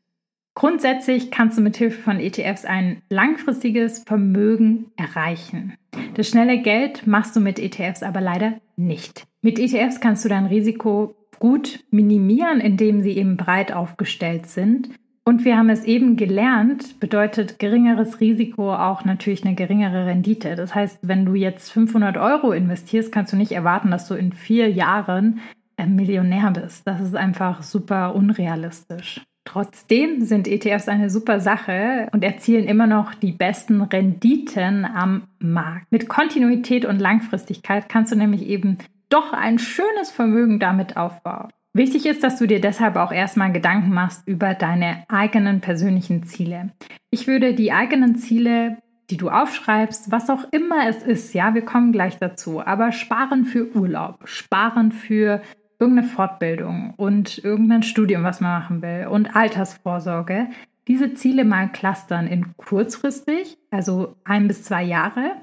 Grundsätzlich 0.55 1.31
kannst 1.31 1.59
du 1.59 1.63
mit 1.63 1.77
Hilfe 1.77 2.01
von 2.01 2.21
ETFs 2.21 2.65
ein 2.65 3.03
langfristiges 3.11 3.99
Vermögen 3.99 4.87
erreichen. 4.97 5.75
Das 6.15 6.31
schnelle 6.31 6.63
Geld 6.63 7.07
machst 7.07 7.37
du 7.37 7.41
mit 7.41 7.59
ETFs 7.59 8.03
aber 8.03 8.23
leider 8.23 8.63
nicht. 8.77 9.27
Mit 9.43 9.59
ETFs 9.59 10.01
kannst 10.01 10.25
du 10.25 10.31
dein 10.31 10.47
Risiko 10.47 11.15
gut 11.39 11.85
minimieren, 11.91 12.61
indem 12.61 13.03
sie 13.03 13.19
eben 13.19 13.37
breit 13.37 13.73
aufgestellt 13.73 14.47
sind. 14.47 14.89
Und 15.31 15.45
wir 15.45 15.57
haben 15.57 15.71
es 15.71 15.85
eben 15.85 16.17
gelernt, 16.17 16.99
bedeutet 16.99 17.61
geringeres 17.61 18.19
Risiko 18.19 18.75
auch 18.75 19.05
natürlich 19.05 19.45
eine 19.45 19.55
geringere 19.55 20.07
Rendite. 20.07 20.57
Das 20.57 20.75
heißt, 20.75 20.99
wenn 21.03 21.25
du 21.25 21.37
jetzt 21.37 21.71
500 21.71 22.17
Euro 22.17 22.51
investierst, 22.51 23.13
kannst 23.13 23.33
du 23.33 23.37
nicht 23.37 23.53
erwarten, 23.53 23.93
dass 23.93 24.09
du 24.09 24.15
in 24.15 24.33
vier 24.33 24.69
Jahren 24.69 25.39
Millionär 25.87 26.51
bist. 26.51 26.85
Das 26.85 27.01
ist 27.01 27.15
einfach 27.15 27.63
super 27.63 28.17
unrealistisch. 28.17 29.21
Trotzdem 29.45 30.23
sind 30.23 30.49
ETFs 30.49 30.89
eine 30.89 31.11
super 31.11 31.39
Sache 31.39 32.09
und 32.11 32.25
erzielen 32.25 32.65
immer 32.65 32.89
noch 32.89 33.15
die 33.15 33.31
besten 33.31 33.83
Renditen 33.83 34.85
am 34.85 35.29
Markt. 35.39 35.93
Mit 35.93 36.09
Kontinuität 36.09 36.85
und 36.85 36.99
Langfristigkeit 36.99 37.89
kannst 37.89 38.11
du 38.11 38.17
nämlich 38.17 38.49
eben 38.49 38.79
doch 39.11 39.33
ein 39.33 39.61
schönes 39.61 40.11
Vermögen 40.11 40.59
damit 40.59 40.97
aufbauen. 40.97 41.51
Wichtig 41.73 42.07
ist, 42.07 42.25
dass 42.25 42.37
du 42.37 42.47
dir 42.47 42.61
deshalb 42.61 42.97
auch 42.97 43.13
erstmal 43.13 43.53
Gedanken 43.53 43.95
machst 43.95 44.27
über 44.27 44.55
deine 44.55 45.05
eigenen 45.09 45.61
persönlichen 45.61 46.25
Ziele. 46.25 46.71
Ich 47.11 47.29
würde 47.29 47.55
die 47.55 47.71
eigenen 47.71 48.17
Ziele, 48.17 48.79
die 49.09 49.17
du 49.17 49.29
aufschreibst, 49.29 50.11
was 50.11 50.31
auch 50.31 50.45
immer 50.51 50.89
es 50.89 51.03
ist, 51.03 51.33
ja, 51.33 51.55
wir 51.55 51.65
kommen 51.65 51.93
gleich 51.93 52.19
dazu, 52.19 52.61
aber 52.65 52.91
sparen 52.91 53.45
für 53.45 53.75
Urlaub, 53.77 54.29
sparen 54.29 54.91
für 54.91 55.43
irgendeine 55.79 56.09
Fortbildung 56.09 56.95
und 56.97 57.39
irgendein 57.39 57.83
Studium, 57.83 58.25
was 58.25 58.41
man 58.41 58.61
machen 58.61 58.83
will 58.83 59.07
und 59.09 59.35
Altersvorsorge, 59.35 60.49
diese 60.89 61.15
Ziele 61.15 61.45
mal 61.45 61.71
clustern 61.71 62.27
in 62.27 62.57
kurzfristig, 62.57 63.59
also 63.71 64.17
ein 64.25 64.49
bis 64.49 64.65
zwei 64.65 64.83
Jahre, 64.83 65.37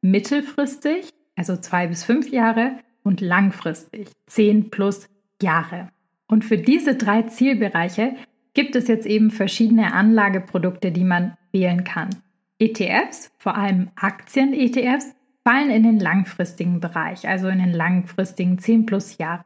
mittelfristig, 0.00 1.10
also 1.36 1.56
zwei 1.56 1.86
bis 1.86 2.04
fünf 2.04 2.30
Jahre 2.30 2.78
und 3.02 3.20
langfristig, 3.20 4.08
zehn 4.26 4.70
plus 4.70 5.08
Jahre. 5.44 5.88
Und 6.26 6.44
für 6.44 6.58
diese 6.58 6.96
drei 6.96 7.22
Zielbereiche 7.22 8.16
gibt 8.54 8.74
es 8.76 8.88
jetzt 8.88 9.06
eben 9.06 9.30
verschiedene 9.30 9.92
Anlageprodukte, 9.92 10.90
die 10.90 11.04
man 11.04 11.36
wählen 11.52 11.84
kann. 11.84 12.10
ETFs, 12.58 13.30
vor 13.38 13.56
allem 13.56 13.90
Aktien-ETFs, 13.96 15.14
fallen 15.44 15.70
in 15.70 15.82
den 15.82 16.00
langfristigen 16.00 16.80
Bereich, 16.80 17.28
also 17.28 17.48
in 17.48 17.58
den 17.58 17.72
langfristigen 17.72 18.58
10 18.58 18.86
plus 18.86 19.18
Jahre. 19.18 19.44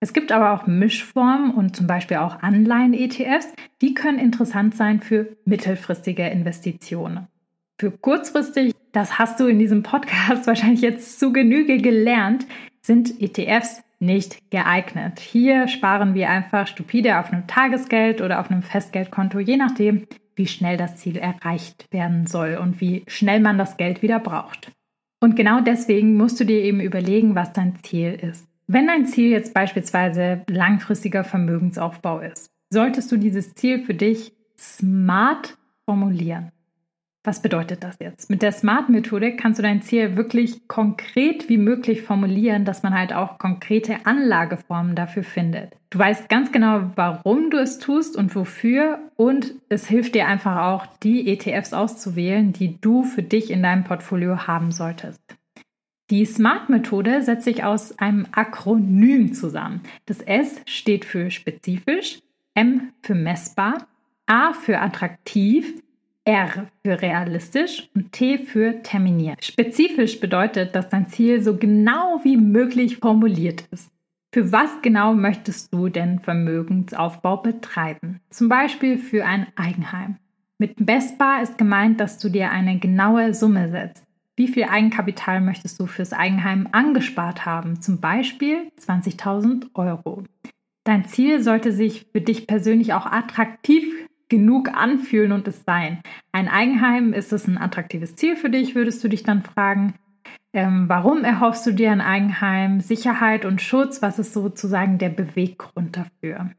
Es 0.00 0.12
gibt 0.12 0.32
aber 0.32 0.52
auch 0.52 0.66
Mischformen 0.66 1.52
und 1.52 1.76
zum 1.76 1.86
Beispiel 1.86 2.18
auch 2.18 2.42
Anleihen-ETFs, 2.42 3.52
die 3.80 3.94
können 3.94 4.18
interessant 4.18 4.74
sein 4.74 5.00
für 5.00 5.36
mittelfristige 5.44 6.26
Investitionen. 6.28 7.26
Für 7.78 7.90
kurzfristig, 7.90 8.74
das 8.92 9.18
hast 9.18 9.40
du 9.40 9.46
in 9.46 9.58
diesem 9.58 9.82
Podcast 9.82 10.46
wahrscheinlich 10.46 10.80
jetzt 10.80 11.18
zu 11.18 11.32
Genüge 11.32 11.78
gelernt, 11.78 12.46
sind 12.82 13.20
ETFs 13.20 13.82
nicht 14.04 14.38
geeignet. 14.50 15.20
Hier 15.20 15.68
sparen 15.68 16.14
wir 16.14 16.30
einfach 16.30 16.66
stupide 16.66 17.18
auf 17.18 17.32
einem 17.32 17.46
Tagesgeld 17.46 18.20
oder 18.20 18.40
auf 18.40 18.50
einem 18.50 18.62
Festgeldkonto, 18.62 19.38
je 19.38 19.56
nachdem, 19.56 20.06
wie 20.36 20.46
schnell 20.46 20.76
das 20.76 20.96
Ziel 20.96 21.16
erreicht 21.16 21.86
werden 21.90 22.26
soll 22.26 22.58
und 22.60 22.80
wie 22.80 23.04
schnell 23.06 23.40
man 23.40 23.58
das 23.58 23.76
Geld 23.76 24.02
wieder 24.02 24.18
braucht. 24.18 24.72
Und 25.20 25.36
genau 25.36 25.60
deswegen 25.60 26.16
musst 26.16 26.38
du 26.40 26.44
dir 26.44 26.62
eben 26.62 26.80
überlegen, 26.80 27.34
was 27.34 27.52
dein 27.52 27.76
Ziel 27.82 28.12
ist. 28.12 28.46
Wenn 28.66 28.86
dein 28.86 29.06
Ziel 29.06 29.30
jetzt 29.30 29.54
beispielsweise 29.54 30.42
langfristiger 30.48 31.24
Vermögensaufbau 31.24 32.20
ist, 32.20 32.50
solltest 32.70 33.12
du 33.12 33.16
dieses 33.16 33.54
Ziel 33.54 33.80
für 33.84 33.94
dich 33.94 34.32
smart 34.58 35.56
formulieren. 35.84 36.50
Was 37.26 37.40
bedeutet 37.40 37.82
das 37.82 37.96
jetzt? 38.00 38.28
Mit 38.28 38.42
der 38.42 38.52
Smart-Methode 38.52 39.34
kannst 39.34 39.58
du 39.58 39.62
dein 39.62 39.80
Ziel 39.80 40.14
wirklich 40.14 40.68
konkret 40.68 41.48
wie 41.48 41.56
möglich 41.56 42.02
formulieren, 42.02 42.66
dass 42.66 42.82
man 42.82 42.92
halt 42.92 43.14
auch 43.14 43.38
konkrete 43.38 44.04
Anlageformen 44.04 44.94
dafür 44.94 45.24
findet. 45.24 45.72
Du 45.88 45.98
weißt 45.98 46.28
ganz 46.28 46.52
genau, 46.52 46.90
warum 46.96 47.50
du 47.50 47.56
es 47.56 47.78
tust 47.78 48.14
und 48.14 48.34
wofür 48.36 48.98
und 49.16 49.54
es 49.70 49.86
hilft 49.86 50.14
dir 50.14 50.26
einfach 50.26 50.66
auch, 50.66 50.84
die 51.02 51.32
ETFs 51.32 51.72
auszuwählen, 51.72 52.52
die 52.52 52.78
du 52.78 53.04
für 53.04 53.22
dich 53.22 53.50
in 53.50 53.62
deinem 53.62 53.84
Portfolio 53.84 54.46
haben 54.46 54.70
solltest. 54.70 55.22
Die 56.10 56.26
SMART-Methode 56.26 57.22
setzt 57.22 57.44
sich 57.44 57.64
aus 57.64 57.98
einem 57.98 58.26
Akronym 58.32 59.32
zusammen. 59.32 59.80
Das 60.04 60.20
S 60.20 60.60
steht 60.66 61.06
für 61.06 61.30
spezifisch, 61.30 62.20
M 62.54 62.92
für 63.02 63.14
messbar, 63.14 63.86
A 64.26 64.52
für 64.52 64.80
attraktiv, 64.80 65.82
R 66.24 66.68
für 66.84 67.02
realistisch 67.02 67.90
und 67.94 68.12
T 68.12 68.38
für 68.38 68.82
terminiert. 68.82 69.44
Spezifisch 69.44 70.20
bedeutet, 70.20 70.74
dass 70.74 70.88
dein 70.88 71.08
Ziel 71.08 71.42
so 71.42 71.56
genau 71.56 72.20
wie 72.24 72.36
möglich 72.36 72.98
formuliert 72.98 73.66
ist. 73.70 73.90
Für 74.32 74.50
was 74.50 74.70
genau 74.82 75.14
möchtest 75.14 75.72
du 75.72 75.88
denn 75.88 76.18
Vermögensaufbau 76.18 77.36
betreiben? 77.36 78.20
Zum 78.30 78.48
Beispiel 78.48 78.98
für 78.98 79.24
ein 79.24 79.46
Eigenheim. 79.54 80.16
Mit 80.58 80.80
messbar 80.80 81.42
ist 81.42 81.58
gemeint, 81.58 82.00
dass 82.00 82.18
du 82.18 82.28
dir 82.28 82.50
eine 82.50 82.78
genaue 82.78 83.34
Summe 83.34 83.68
setzt. 83.68 84.04
Wie 84.36 84.48
viel 84.48 84.64
Eigenkapital 84.64 85.40
möchtest 85.40 85.78
du 85.78 85.86
fürs 85.86 86.12
Eigenheim 86.12 86.68
angespart 86.72 87.46
haben? 87.46 87.80
Zum 87.80 88.00
Beispiel 88.00 88.72
20.000 88.80 89.66
Euro. 89.74 90.24
Dein 90.82 91.04
Ziel 91.04 91.42
sollte 91.42 91.70
sich 91.70 92.06
für 92.12 92.20
dich 92.20 92.46
persönlich 92.46 92.92
auch 92.92 93.06
attraktiv 93.06 93.84
genug 94.28 94.68
anfühlen 94.74 95.32
und 95.32 95.46
es 95.48 95.64
sein. 95.64 96.00
Ein 96.32 96.48
Eigenheim, 96.48 97.12
ist 97.12 97.32
es 97.32 97.46
ein 97.46 97.58
attraktives 97.58 98.16
Ziel 98.16 98.36
für 98.36 98.50
dich, 98.50 98.74
würdest 98.74 99.02
du 99.04 99.08
dich 99.08 99.22
dann 99.22 99.42
fragen. 99.42 99.94
Ähm, 100.52 100.88
warum 100.88 101.24
erhoffst 101.24 101.66
du 101.66 101.72
dir 101.72 101.90
ein 101.90 102.00
Eigenheim? 102.00 102.80
Sicherheit 102.80 103.44
und 103.44 103.60
Schutz, 103.60 104.02
was 104.02 104.18
ist 104.18 104.32
sozusagen 104.32 104.98
der 104.98 105.08
Beweggrund 105.08 105.96
dafür? 105.96 106.50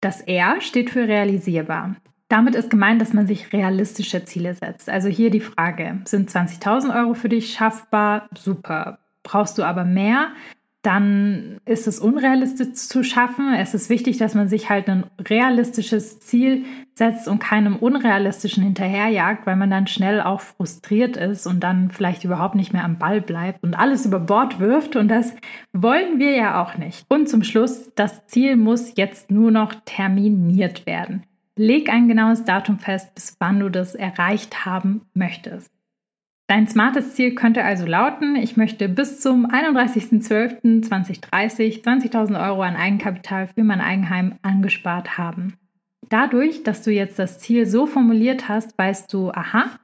Das 0.00 0.20
R 0.20 0.60
steht 0.60 0.90
für 0.90 1.08
realisierbar. 1.08 1.96
Damit 2.28 2.54
ist 2.54 2.70
gemeint, 2.70 3.00
dass 3.00 3.14
man 3.14 3.26
sich 3.26 3.52
realistische 3.52 4.24
Ziele 4.24 4.54
setzt. 4.54 4.88
Also 4.88 5.08
hier 5.08 5.30
die 5.30 5.40
Frage, 5.40 6.00
sind 6.04 6.30
20.000 6.30 6.94
Euro 6.94 7.14
für 7.14 7.28
dich 7.28 7.52
schaffbar? 7.52 8.28
Super. 8.36 8.98
Brauchst 9.22 9.58
du 9.58 9.64
aber 9.64 9.84
mehr? 9.84 10.28
Dann 10.88 11.58
ist 11.66 11.86
es 11.86 11.98
unrealistisch 11.98 12.88
zu 12.88 13.04
schaffen. 13.04 13.52
Es 13.52 13.74
ist 13.74 13.90
wichtig, 13.90 14.16
dass 14.16 14.34
man 14.34 14.48
sich 14.48 14.70
halt 14.70 14.88
ein 14.88 15.04
realistisches 15.20 16.18
Ziel 16.18 16.64
setzt 16.94 17.28
und 17.28 17.40
keinem 17.40 17.76
unrealistischen 17.76 18.62
hinterherjagt, 18.62 19.46
weil 19.46 19.56
man 19.56 19.68
dann 19.68 19.86
schnell 19.86 20.22
auch 20.22 20.40
frustriert 20.40 21.18
ist 21.18 21.46
und 21.46 21.60
dann 21.60 21.90
vielleicht 21.90 22.24
überhaupt 22.24 22.54
nicht 22.54 22.72
mehr 22.72 22.84
am 22.84 22.96
Ball 22.98 23.20
bleibt 23.20 23.62
und 23.62 23.78
alles 23.78 24.06
über 24.06 24.18
Bord 24.18 24.60
wirft. 24.60 24.96
Und 24.96 25.08
das 25.08 25.36
wollen 25.74 26.18
wir 26.18 26.34
ja 26.34 26.62
auch 26.62 26.78
nicht. 26.78 27.04
Und 27.10 27.28
zum 27.28 27.42
Schluss, 27.42 27.92
das 27.94 28.26
Ziel 28.26 28.56
muss 28.56 28.94
jetzt 28.96 29.30
nur 29.30 29.50
noch 29.50 29.74
terminiert 29.84 30.86
werden. 30.86 31.24
Leg 31.54 31.92
ein 31.92 32.08
genaues 32.08 32.46
Datum 32.46 32.78
fest, 32.78 33.14
bis 33.14 33.36
wann 33.38 33.60
du 33.60 33.68
das 33.68 33.94
erreicht 33.94 34.64
haben 34.64 35.02
möchtest. 35.12 35.68
Dein 36.48 36.66
smartes 36.66 37.14
Ziel 37.14 37.34
könnte 37.34 37.62
also 37.62 37.84
lauten, 37.84 38.34
ich 38.34 38.56
möchte 38.56 38.88
bis 38.88 39.20
zum 39.20 39.46
31.12.2030 39.46 41.82
20.000 41.82 42.48
Euro 42.48 42.62
an 42.62 42.74
Eigenkapital 42.74 43.48
für 43.48 43.64
mein 43.64 43.82
Eigenheim 43.82 44.36
angespart 44.40 45.18
haben. 45.18 45.58
Dadurch, 46.08 46.62
dass 46.62 46.82
du 46.82 46.90
jetzt 46.90 47.18
das 47.18 47.38
Ziel 47.38 47.66
so 47.66 47.84
formuliert 47.84 48.48
hast, 48.48 48.78
weißt 48.78 49.12
du, 49.12 49.30
aha, 49.30 49.78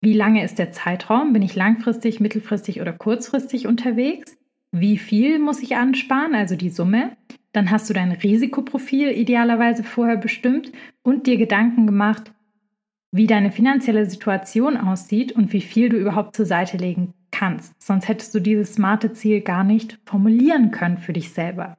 wie 0.00 0.12
lange 0.12 0.44
ist 0.44 0.60
der 0.60 0.70
Zeitraum? 0.70 1.32
Bin 1.32 1.42
ich 1.42 1.56
langfristig, 1.56 2.20
mittelfristig 2.20 2.80
oder 2.80 2.92
kurzfristig 2.92 3.66
unterwegs? 3.66 4.38
Wie 4.70 4.98
viel 4.98 5.40
muss 5.40 5.64
ich 5.64 5.74
ansparen, 5.74 6.36
also 6.36 6.54
die 6.54 6.70
Summe? 6.70 7.16
Dann 7.52 7.72
hast 7.72 7.90
du 7.90 7.94
dein 7.94 8.12
Risikoprofil 8.12 9.10
idealerweise 9.10 9.82
vorher 9.82 10.16
bestimmt 10.16 10.70
und 11.02 11.26
dir 11.26 11.38
Gedanken 11.38 11.86
gemacht, 11.86 12.30
wie 13.12 13.26
deine 13.26 13.52
finanzielle 13.52 14.06
Situation 14.06 14.76
aussieht 14.76 15.32
und 15.32 15.52
wie 15.52 15.60
viel 15.60 15.90
du 15.90 15.96
überhaupt 15.96 16.34
zur 16.34 16.46
Seite 16.46 16.78
legen 16.78 17.12
kannst. 17.30 17.80
Sonst 17.82 18.08
hättest 18.08 18.34
du 18.34 18.40
dieses 18.40 18.74
smarte 18.74 19.12
Ziel 19.12 19.42
gar 19.42 19.64
nicht 19.64 19.98
formulieren 20.04 20.70
können 20.70 20.98
für 20.98 21.12
dich 21.12 21.30
selber. 21.30 21.76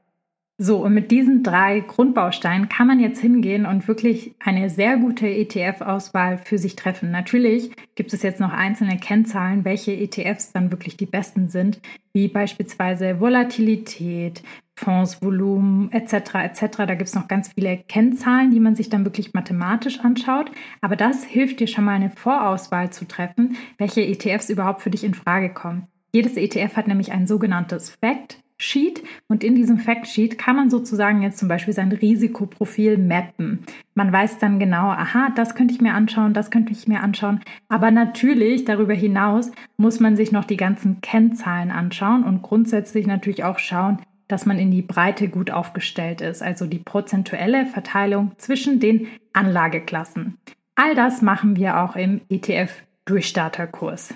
So, 0.59 0.77
und 0.77 0.93
mit 0.93 1.09
diesen 1.09 1.41
drei 1.41 1.79
Grundbausteinen 1.79 2.69
kann 2.69 2.85
man 2.85 2.99
jetzt 2.99 3.19
hingehen 3.19 3.65
und 3.65 3.87
wirklich 3.87 4.35
eine 4.39 4.69
sehr 4.69 4.97
gute 4.97 5.27
ETF-Auswahl 5.27 6.37
für 6.37 6.59
sich 6.59 6.75
treffen. 6.75 7.09
Natürlich 7.09 7.71
gibt 7.95 8.13
es 8.13 8.21
jetzt 8.21 8.39
noch 8.39 8.53
einzelne 8.53 8.97
Kennzahlen, 8.97 9.65
welche 9.65 9.93
ETFs 9.93 10.51
dann 10.51 10.71
wirklich 10.71 10.95
die 10.95 11.07
besten 11.07 11.49
sind, 11.49 11.81
wie 12.13 12.27
beispielsweise 12.27 13.19
Volatilität, 13.19 14.43
Fondsvolumen 14.75 15.91
etc. 15.91 16.35
etc. 16.35 16.77
Da 16.77 16.95
gibt 16.95 17.09
es 17.09 17.15
noch 17.15 17.27
ganz 17.27 17.51
viele 17.53 17.77
Kennzahlen, 17.77 18.51
die 18.51 18.59
man 18.59 18.75
sich 18.75 18.89
dann 18.89 19.05
wirklich 19.05 19.33
mathematisch 19.33 19.99
anschaut. 19.99 20.51
Aber 20.81 20.95
das 20.95 21.23
hilft 21.23 21.59
dir 21.59 21.67
schon 21.67 21.85
mal 21.85 21.95
eine 21.95 22.09
Vorauswahl 22.09 22.91
zu 22.91 23.05
treffen, 23.05 23.55
welche 23.77 24.01
ETFs 24.01 24.49
überhaupt 24.49 24.81
für 24.81 24.89
dich 24.89 25.03
in 25.03 25.13
Frage 25.13 25.53
kommen. 25.53 25.87
Jedes 26.13 26.37
ETF 26.37 26.75
hat 26.75 26.87
nämlich 26.87 27.11
ein 27.11 27.27
sogenanntes 27.27 27.89
Fact 27.89 28.43
Sheet 28.57 29.03
und 29.27 29.43
in 29.43 29.55
diesem 29.55 29.77
Fact 29.77 30.07
Sheet 30.07 30.37
kann 30.37 30.55
man 30.55 30.69
sozusagen 30.69 31.21
jetzt 31.21 31.37
zum 31.37 31.47
Beispiel 31.47 31.73
sein 31.73 31.91
Risikoprofil 31.91 32.97
mappen. 32.97 33.65
Man 33.93 34.11
weiß 34.11 34.37
dann 34.37 34.59
genau, 34.59 34.89
aha, 34.89 35.31
das 35.35 35.55
könnte 35.55 35.73
ich 35.73 35.81
mir 35.81 35.93
anschauen, 35.93 36.33
das 36.33 36.51
könnte 36.51 36.71
ich 36.71 36.87
mir 36.87 37.01
anschauen. 37.01 37.41
Aber 37.67 37.91
natürlich 37.91 38.63
darüber 38.63 38.93
hinaus 38.93 39.51
muss 39.77 39.99
man 39.99 40.15
sich 40.15 40.31
noch 40.31 40.45
die 40.45 40.57
ganzen 40.57 41.01
Kennzahlen 41.01 41.71
anschauen 41.71 42.23
und 42.23 42.41
grundsätzlich 42.41 43.05
natürlich 43.05 43.43
auch 43.43 43.59
schauen, 43.59 43.97
dass 44.27 44.45
man 44.45 44.59
in 44.59 44.71
die 44.71 44.81
Breite 44.81 45.29
gut 45.29 45.51
aufgestellt 45.51 46.21
ist, 46.21 46.41
also 46.41 46.65
die 46.65 46.79
prozentuelle 46.79 47.65
Verteilung 47.65 48.31
zwischen 48.37 48.79
den 48.79 49.07
Anlageklassen. 49.33 50.37
All 50.75 50.95
das 50.95 51.21
machen 51.21 51.55
wir 51.55 51.81
auch 51.81 51.95
im 51.95 52.21
ETF-Durchstarterkurs. 52.29 54.15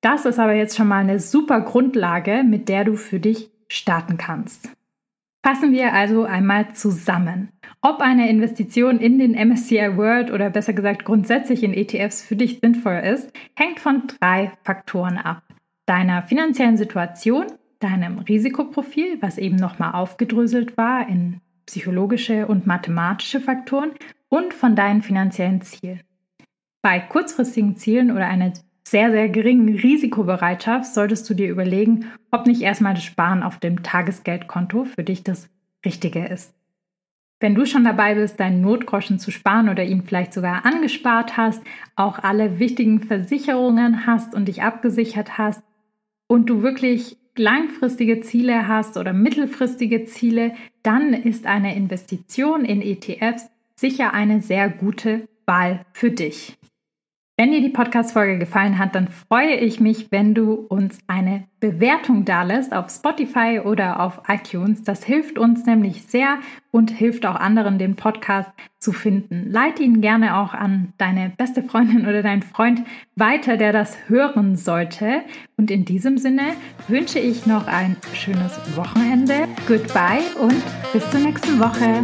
Das 0.00 0.24
ist 0.24 0.38
aber 0.38 0.54
jetzt 0.54 0.76
schon 0.76 0.88
mal 0.88 1.00
eine 1.00 1.18
super 1.18 1.60
Grundlage, 1.60 2.44
mit 2.44 2.68
der 2.68 2.84
du 2.84 2.96
für 2.96 3.18
dich 3.18 3.50
starten 3.68 4.16
kannst. 4.16 4.68
Fassen 5.46 5.70
wir 5.70 5.92
also 5.92 6.24
einmal 6.24 6.72
zusammen. 6.74 7.50
Ob 7.80 8.00
eine 8.00 8.28
Investition 8.28 8.98
in 8.98 9.18
den 9.18 9.32
MSCI 9.32 9.96
World 9.96 10.32
oder 10.32 10.50
besser 10.50 10.72
gesagt 10.72 11.04
grundsätzlich 11.04 11.62
in 11.62 11.72
ETFs 11.72 12.20
für 12.20 12.34
dich 12.34 12.58
sinnvoll 12.60 13.00
ist, 13.04 13.32
hängt 13.54 13.78
von 13.78 14.02
drei 14.08 14.50
Faktoren 14.64 15.18
ab. 15.18 15.42
Deiner 15.86 16.22
finanziellen 16.22 16.76
Situation, 16.76 17.46
deinem 17.78 18.18
Risikoprofil, 18.18 19.20
was 19.20 19.38
eben 19.38 19.56
nochmal 19.56 19.92
aufgedröselt 19.92 20.76
war 20.76 21.08
in 21.08 21.40
psychologische 21.66 22.46
und 22.46 22.66
mathematische 22.66 23.40
Faktoren 23.40 23.92
und 24.28 24.54
von 24.54 24.76
deinen 24.76 25.02
finanziellen 25.02 25.62
Zielen. 25.62 26.00
Bei 26.82 27.00
kurzfristigen 27.00 27.76
Zielen 27.76 28.12
oder 28.12 28.28
einer 28.28 28.52
sehr, 28.86 29.10
sehr 29.10 29.28
geringen 29.28 29.74
Risikobereitschaft 29.74 30.94
solltest 30.94 31.28
du 31.28 31.34
dir 31.34 31.50
überlegen, 31.50 32.06
ob 32.30 32.46
nicht 32.46 32.62
erstmal 32.62 32.94
das 32.94 33.02
Sparen 33.02 33.42
auf 33.42 33.58
dem 33.58 33.82
Tagesgeldkonto 33.82 34.84
für 34.84 35.02
dich 35.02 35.24
das 35.24 35.48
Richtige 35.84 36.24
ist. 36.24 36.54
Wenn 37.40 37.54
du 37.54 37.66
schon 37.66 37.84
dabei 37.84 38.14
bist, 38.14 38.40
deinen 38.40 38.62
Notgroschen 38.62 39.18
zu 39.18 39.30
sparen 39.30 39.68
oder 39.68 39.84
ihn 39.84 40.04
vielleicht 40.04 40.32
sogar 40.32 40.64
angespart 40.64 41.36
hast, 41.36 41.60
auch 41.94 42.20
alle 42.20 42.58
wichtigen 42.58 43.00
Versicherungen 43.00 44.06
hast 44.06 44.34
und 44.34 44.46
dich 44.46 44.62
abgesichert 44.62 45.36
hast 45.36 45.62
und 46.28 46.48
du 46.48 46.62
wirklich 46.62 47.18
langfristige 47.38 48.20
Ziele 48.20 48.68
hast 48.68 48.96
oder 48.96 49.12
mittelfristige 49.12 50.04
Ziele, 50.04 50.54
dann 50.82 51.12
ist 51.12 51.46
eine 51.46 51.74
Investition 51.76 52.64
in 52.64 52.82
ETFs 52.82 53.46
sicher 53.76 54.14
eine 54.14 54.40
sehr 54.40 54.68
gute 54.68 55.28
Wahl 55.44 55.84
für 55.92 56.10
dich. 56.10 56.56
Wenn 57.38 57.52
dir 57.52 57.60
die 57.60 57.68
Podcast-Folge 57.68 58.38
gefallen 58.38 58.78
hat, 58.78 58.94
dann 58.94 59.08
freue 59.08 59.56
ich 59.56 59.78
mich, 59.78 60.10
wenn 60.10 60.32
du 60.32 60.54
uns 60.54 61.00
eine 61.06 61.44
Bewertung 61.60 62.24
dalässt 62.24 62.72
auf 62.72 62.88
Spotify 62.88 63.60
oder 63.62 64.00
auf 64.00 64.22
iTunes. 64.26 64.84
Das 64.84 65.04
hilft 65.04 65.36
uns 65.36 65.66
nämlich 65.66 66.04
sehr 66.04 66.38
und 66.70 66.90
hilft 66.90 67.26
auch 67.26 67.34
anderen, 67.36 67.78
den 67.78 67.94
Podcast 67.94 68.48
zu 68.78 68.92
finden. 68.92 69.50
Leite 69.50 69.82
ihn 69.82 70.00
gerne 70.00 70.38
auch 70.38 70.54
an 70.54 70.94
deine 70.96 71.30
beste 71.36 71.62
Freundin 71.62 72.06
oder 72.06 72.22
deinen 72.22 72.42
Freund 72.42 72.84
weiter, 73.16 73.58
der 73.58 73.74
das 73.74 74.08
hören 74.08 74.56
sollte. 74.56 75.20
Und 75.58 75.70
in 75.70 75.84
diesem 75.84 76.16
Sinne 76.16 76.54
wünsche 76.88 77.18
ich 77.18 77.44
noch 77.44 77.66
ein 77.66 77.96
schönes 78.14 78.58
Wochenende. 78.76 79.46
Goodbye 79.68 80.22
und 80.40 80.62
bis 80.94 81.10
zur 81.10 81.20
nächsten 81.20 81.60
Woche. 81.60 82.02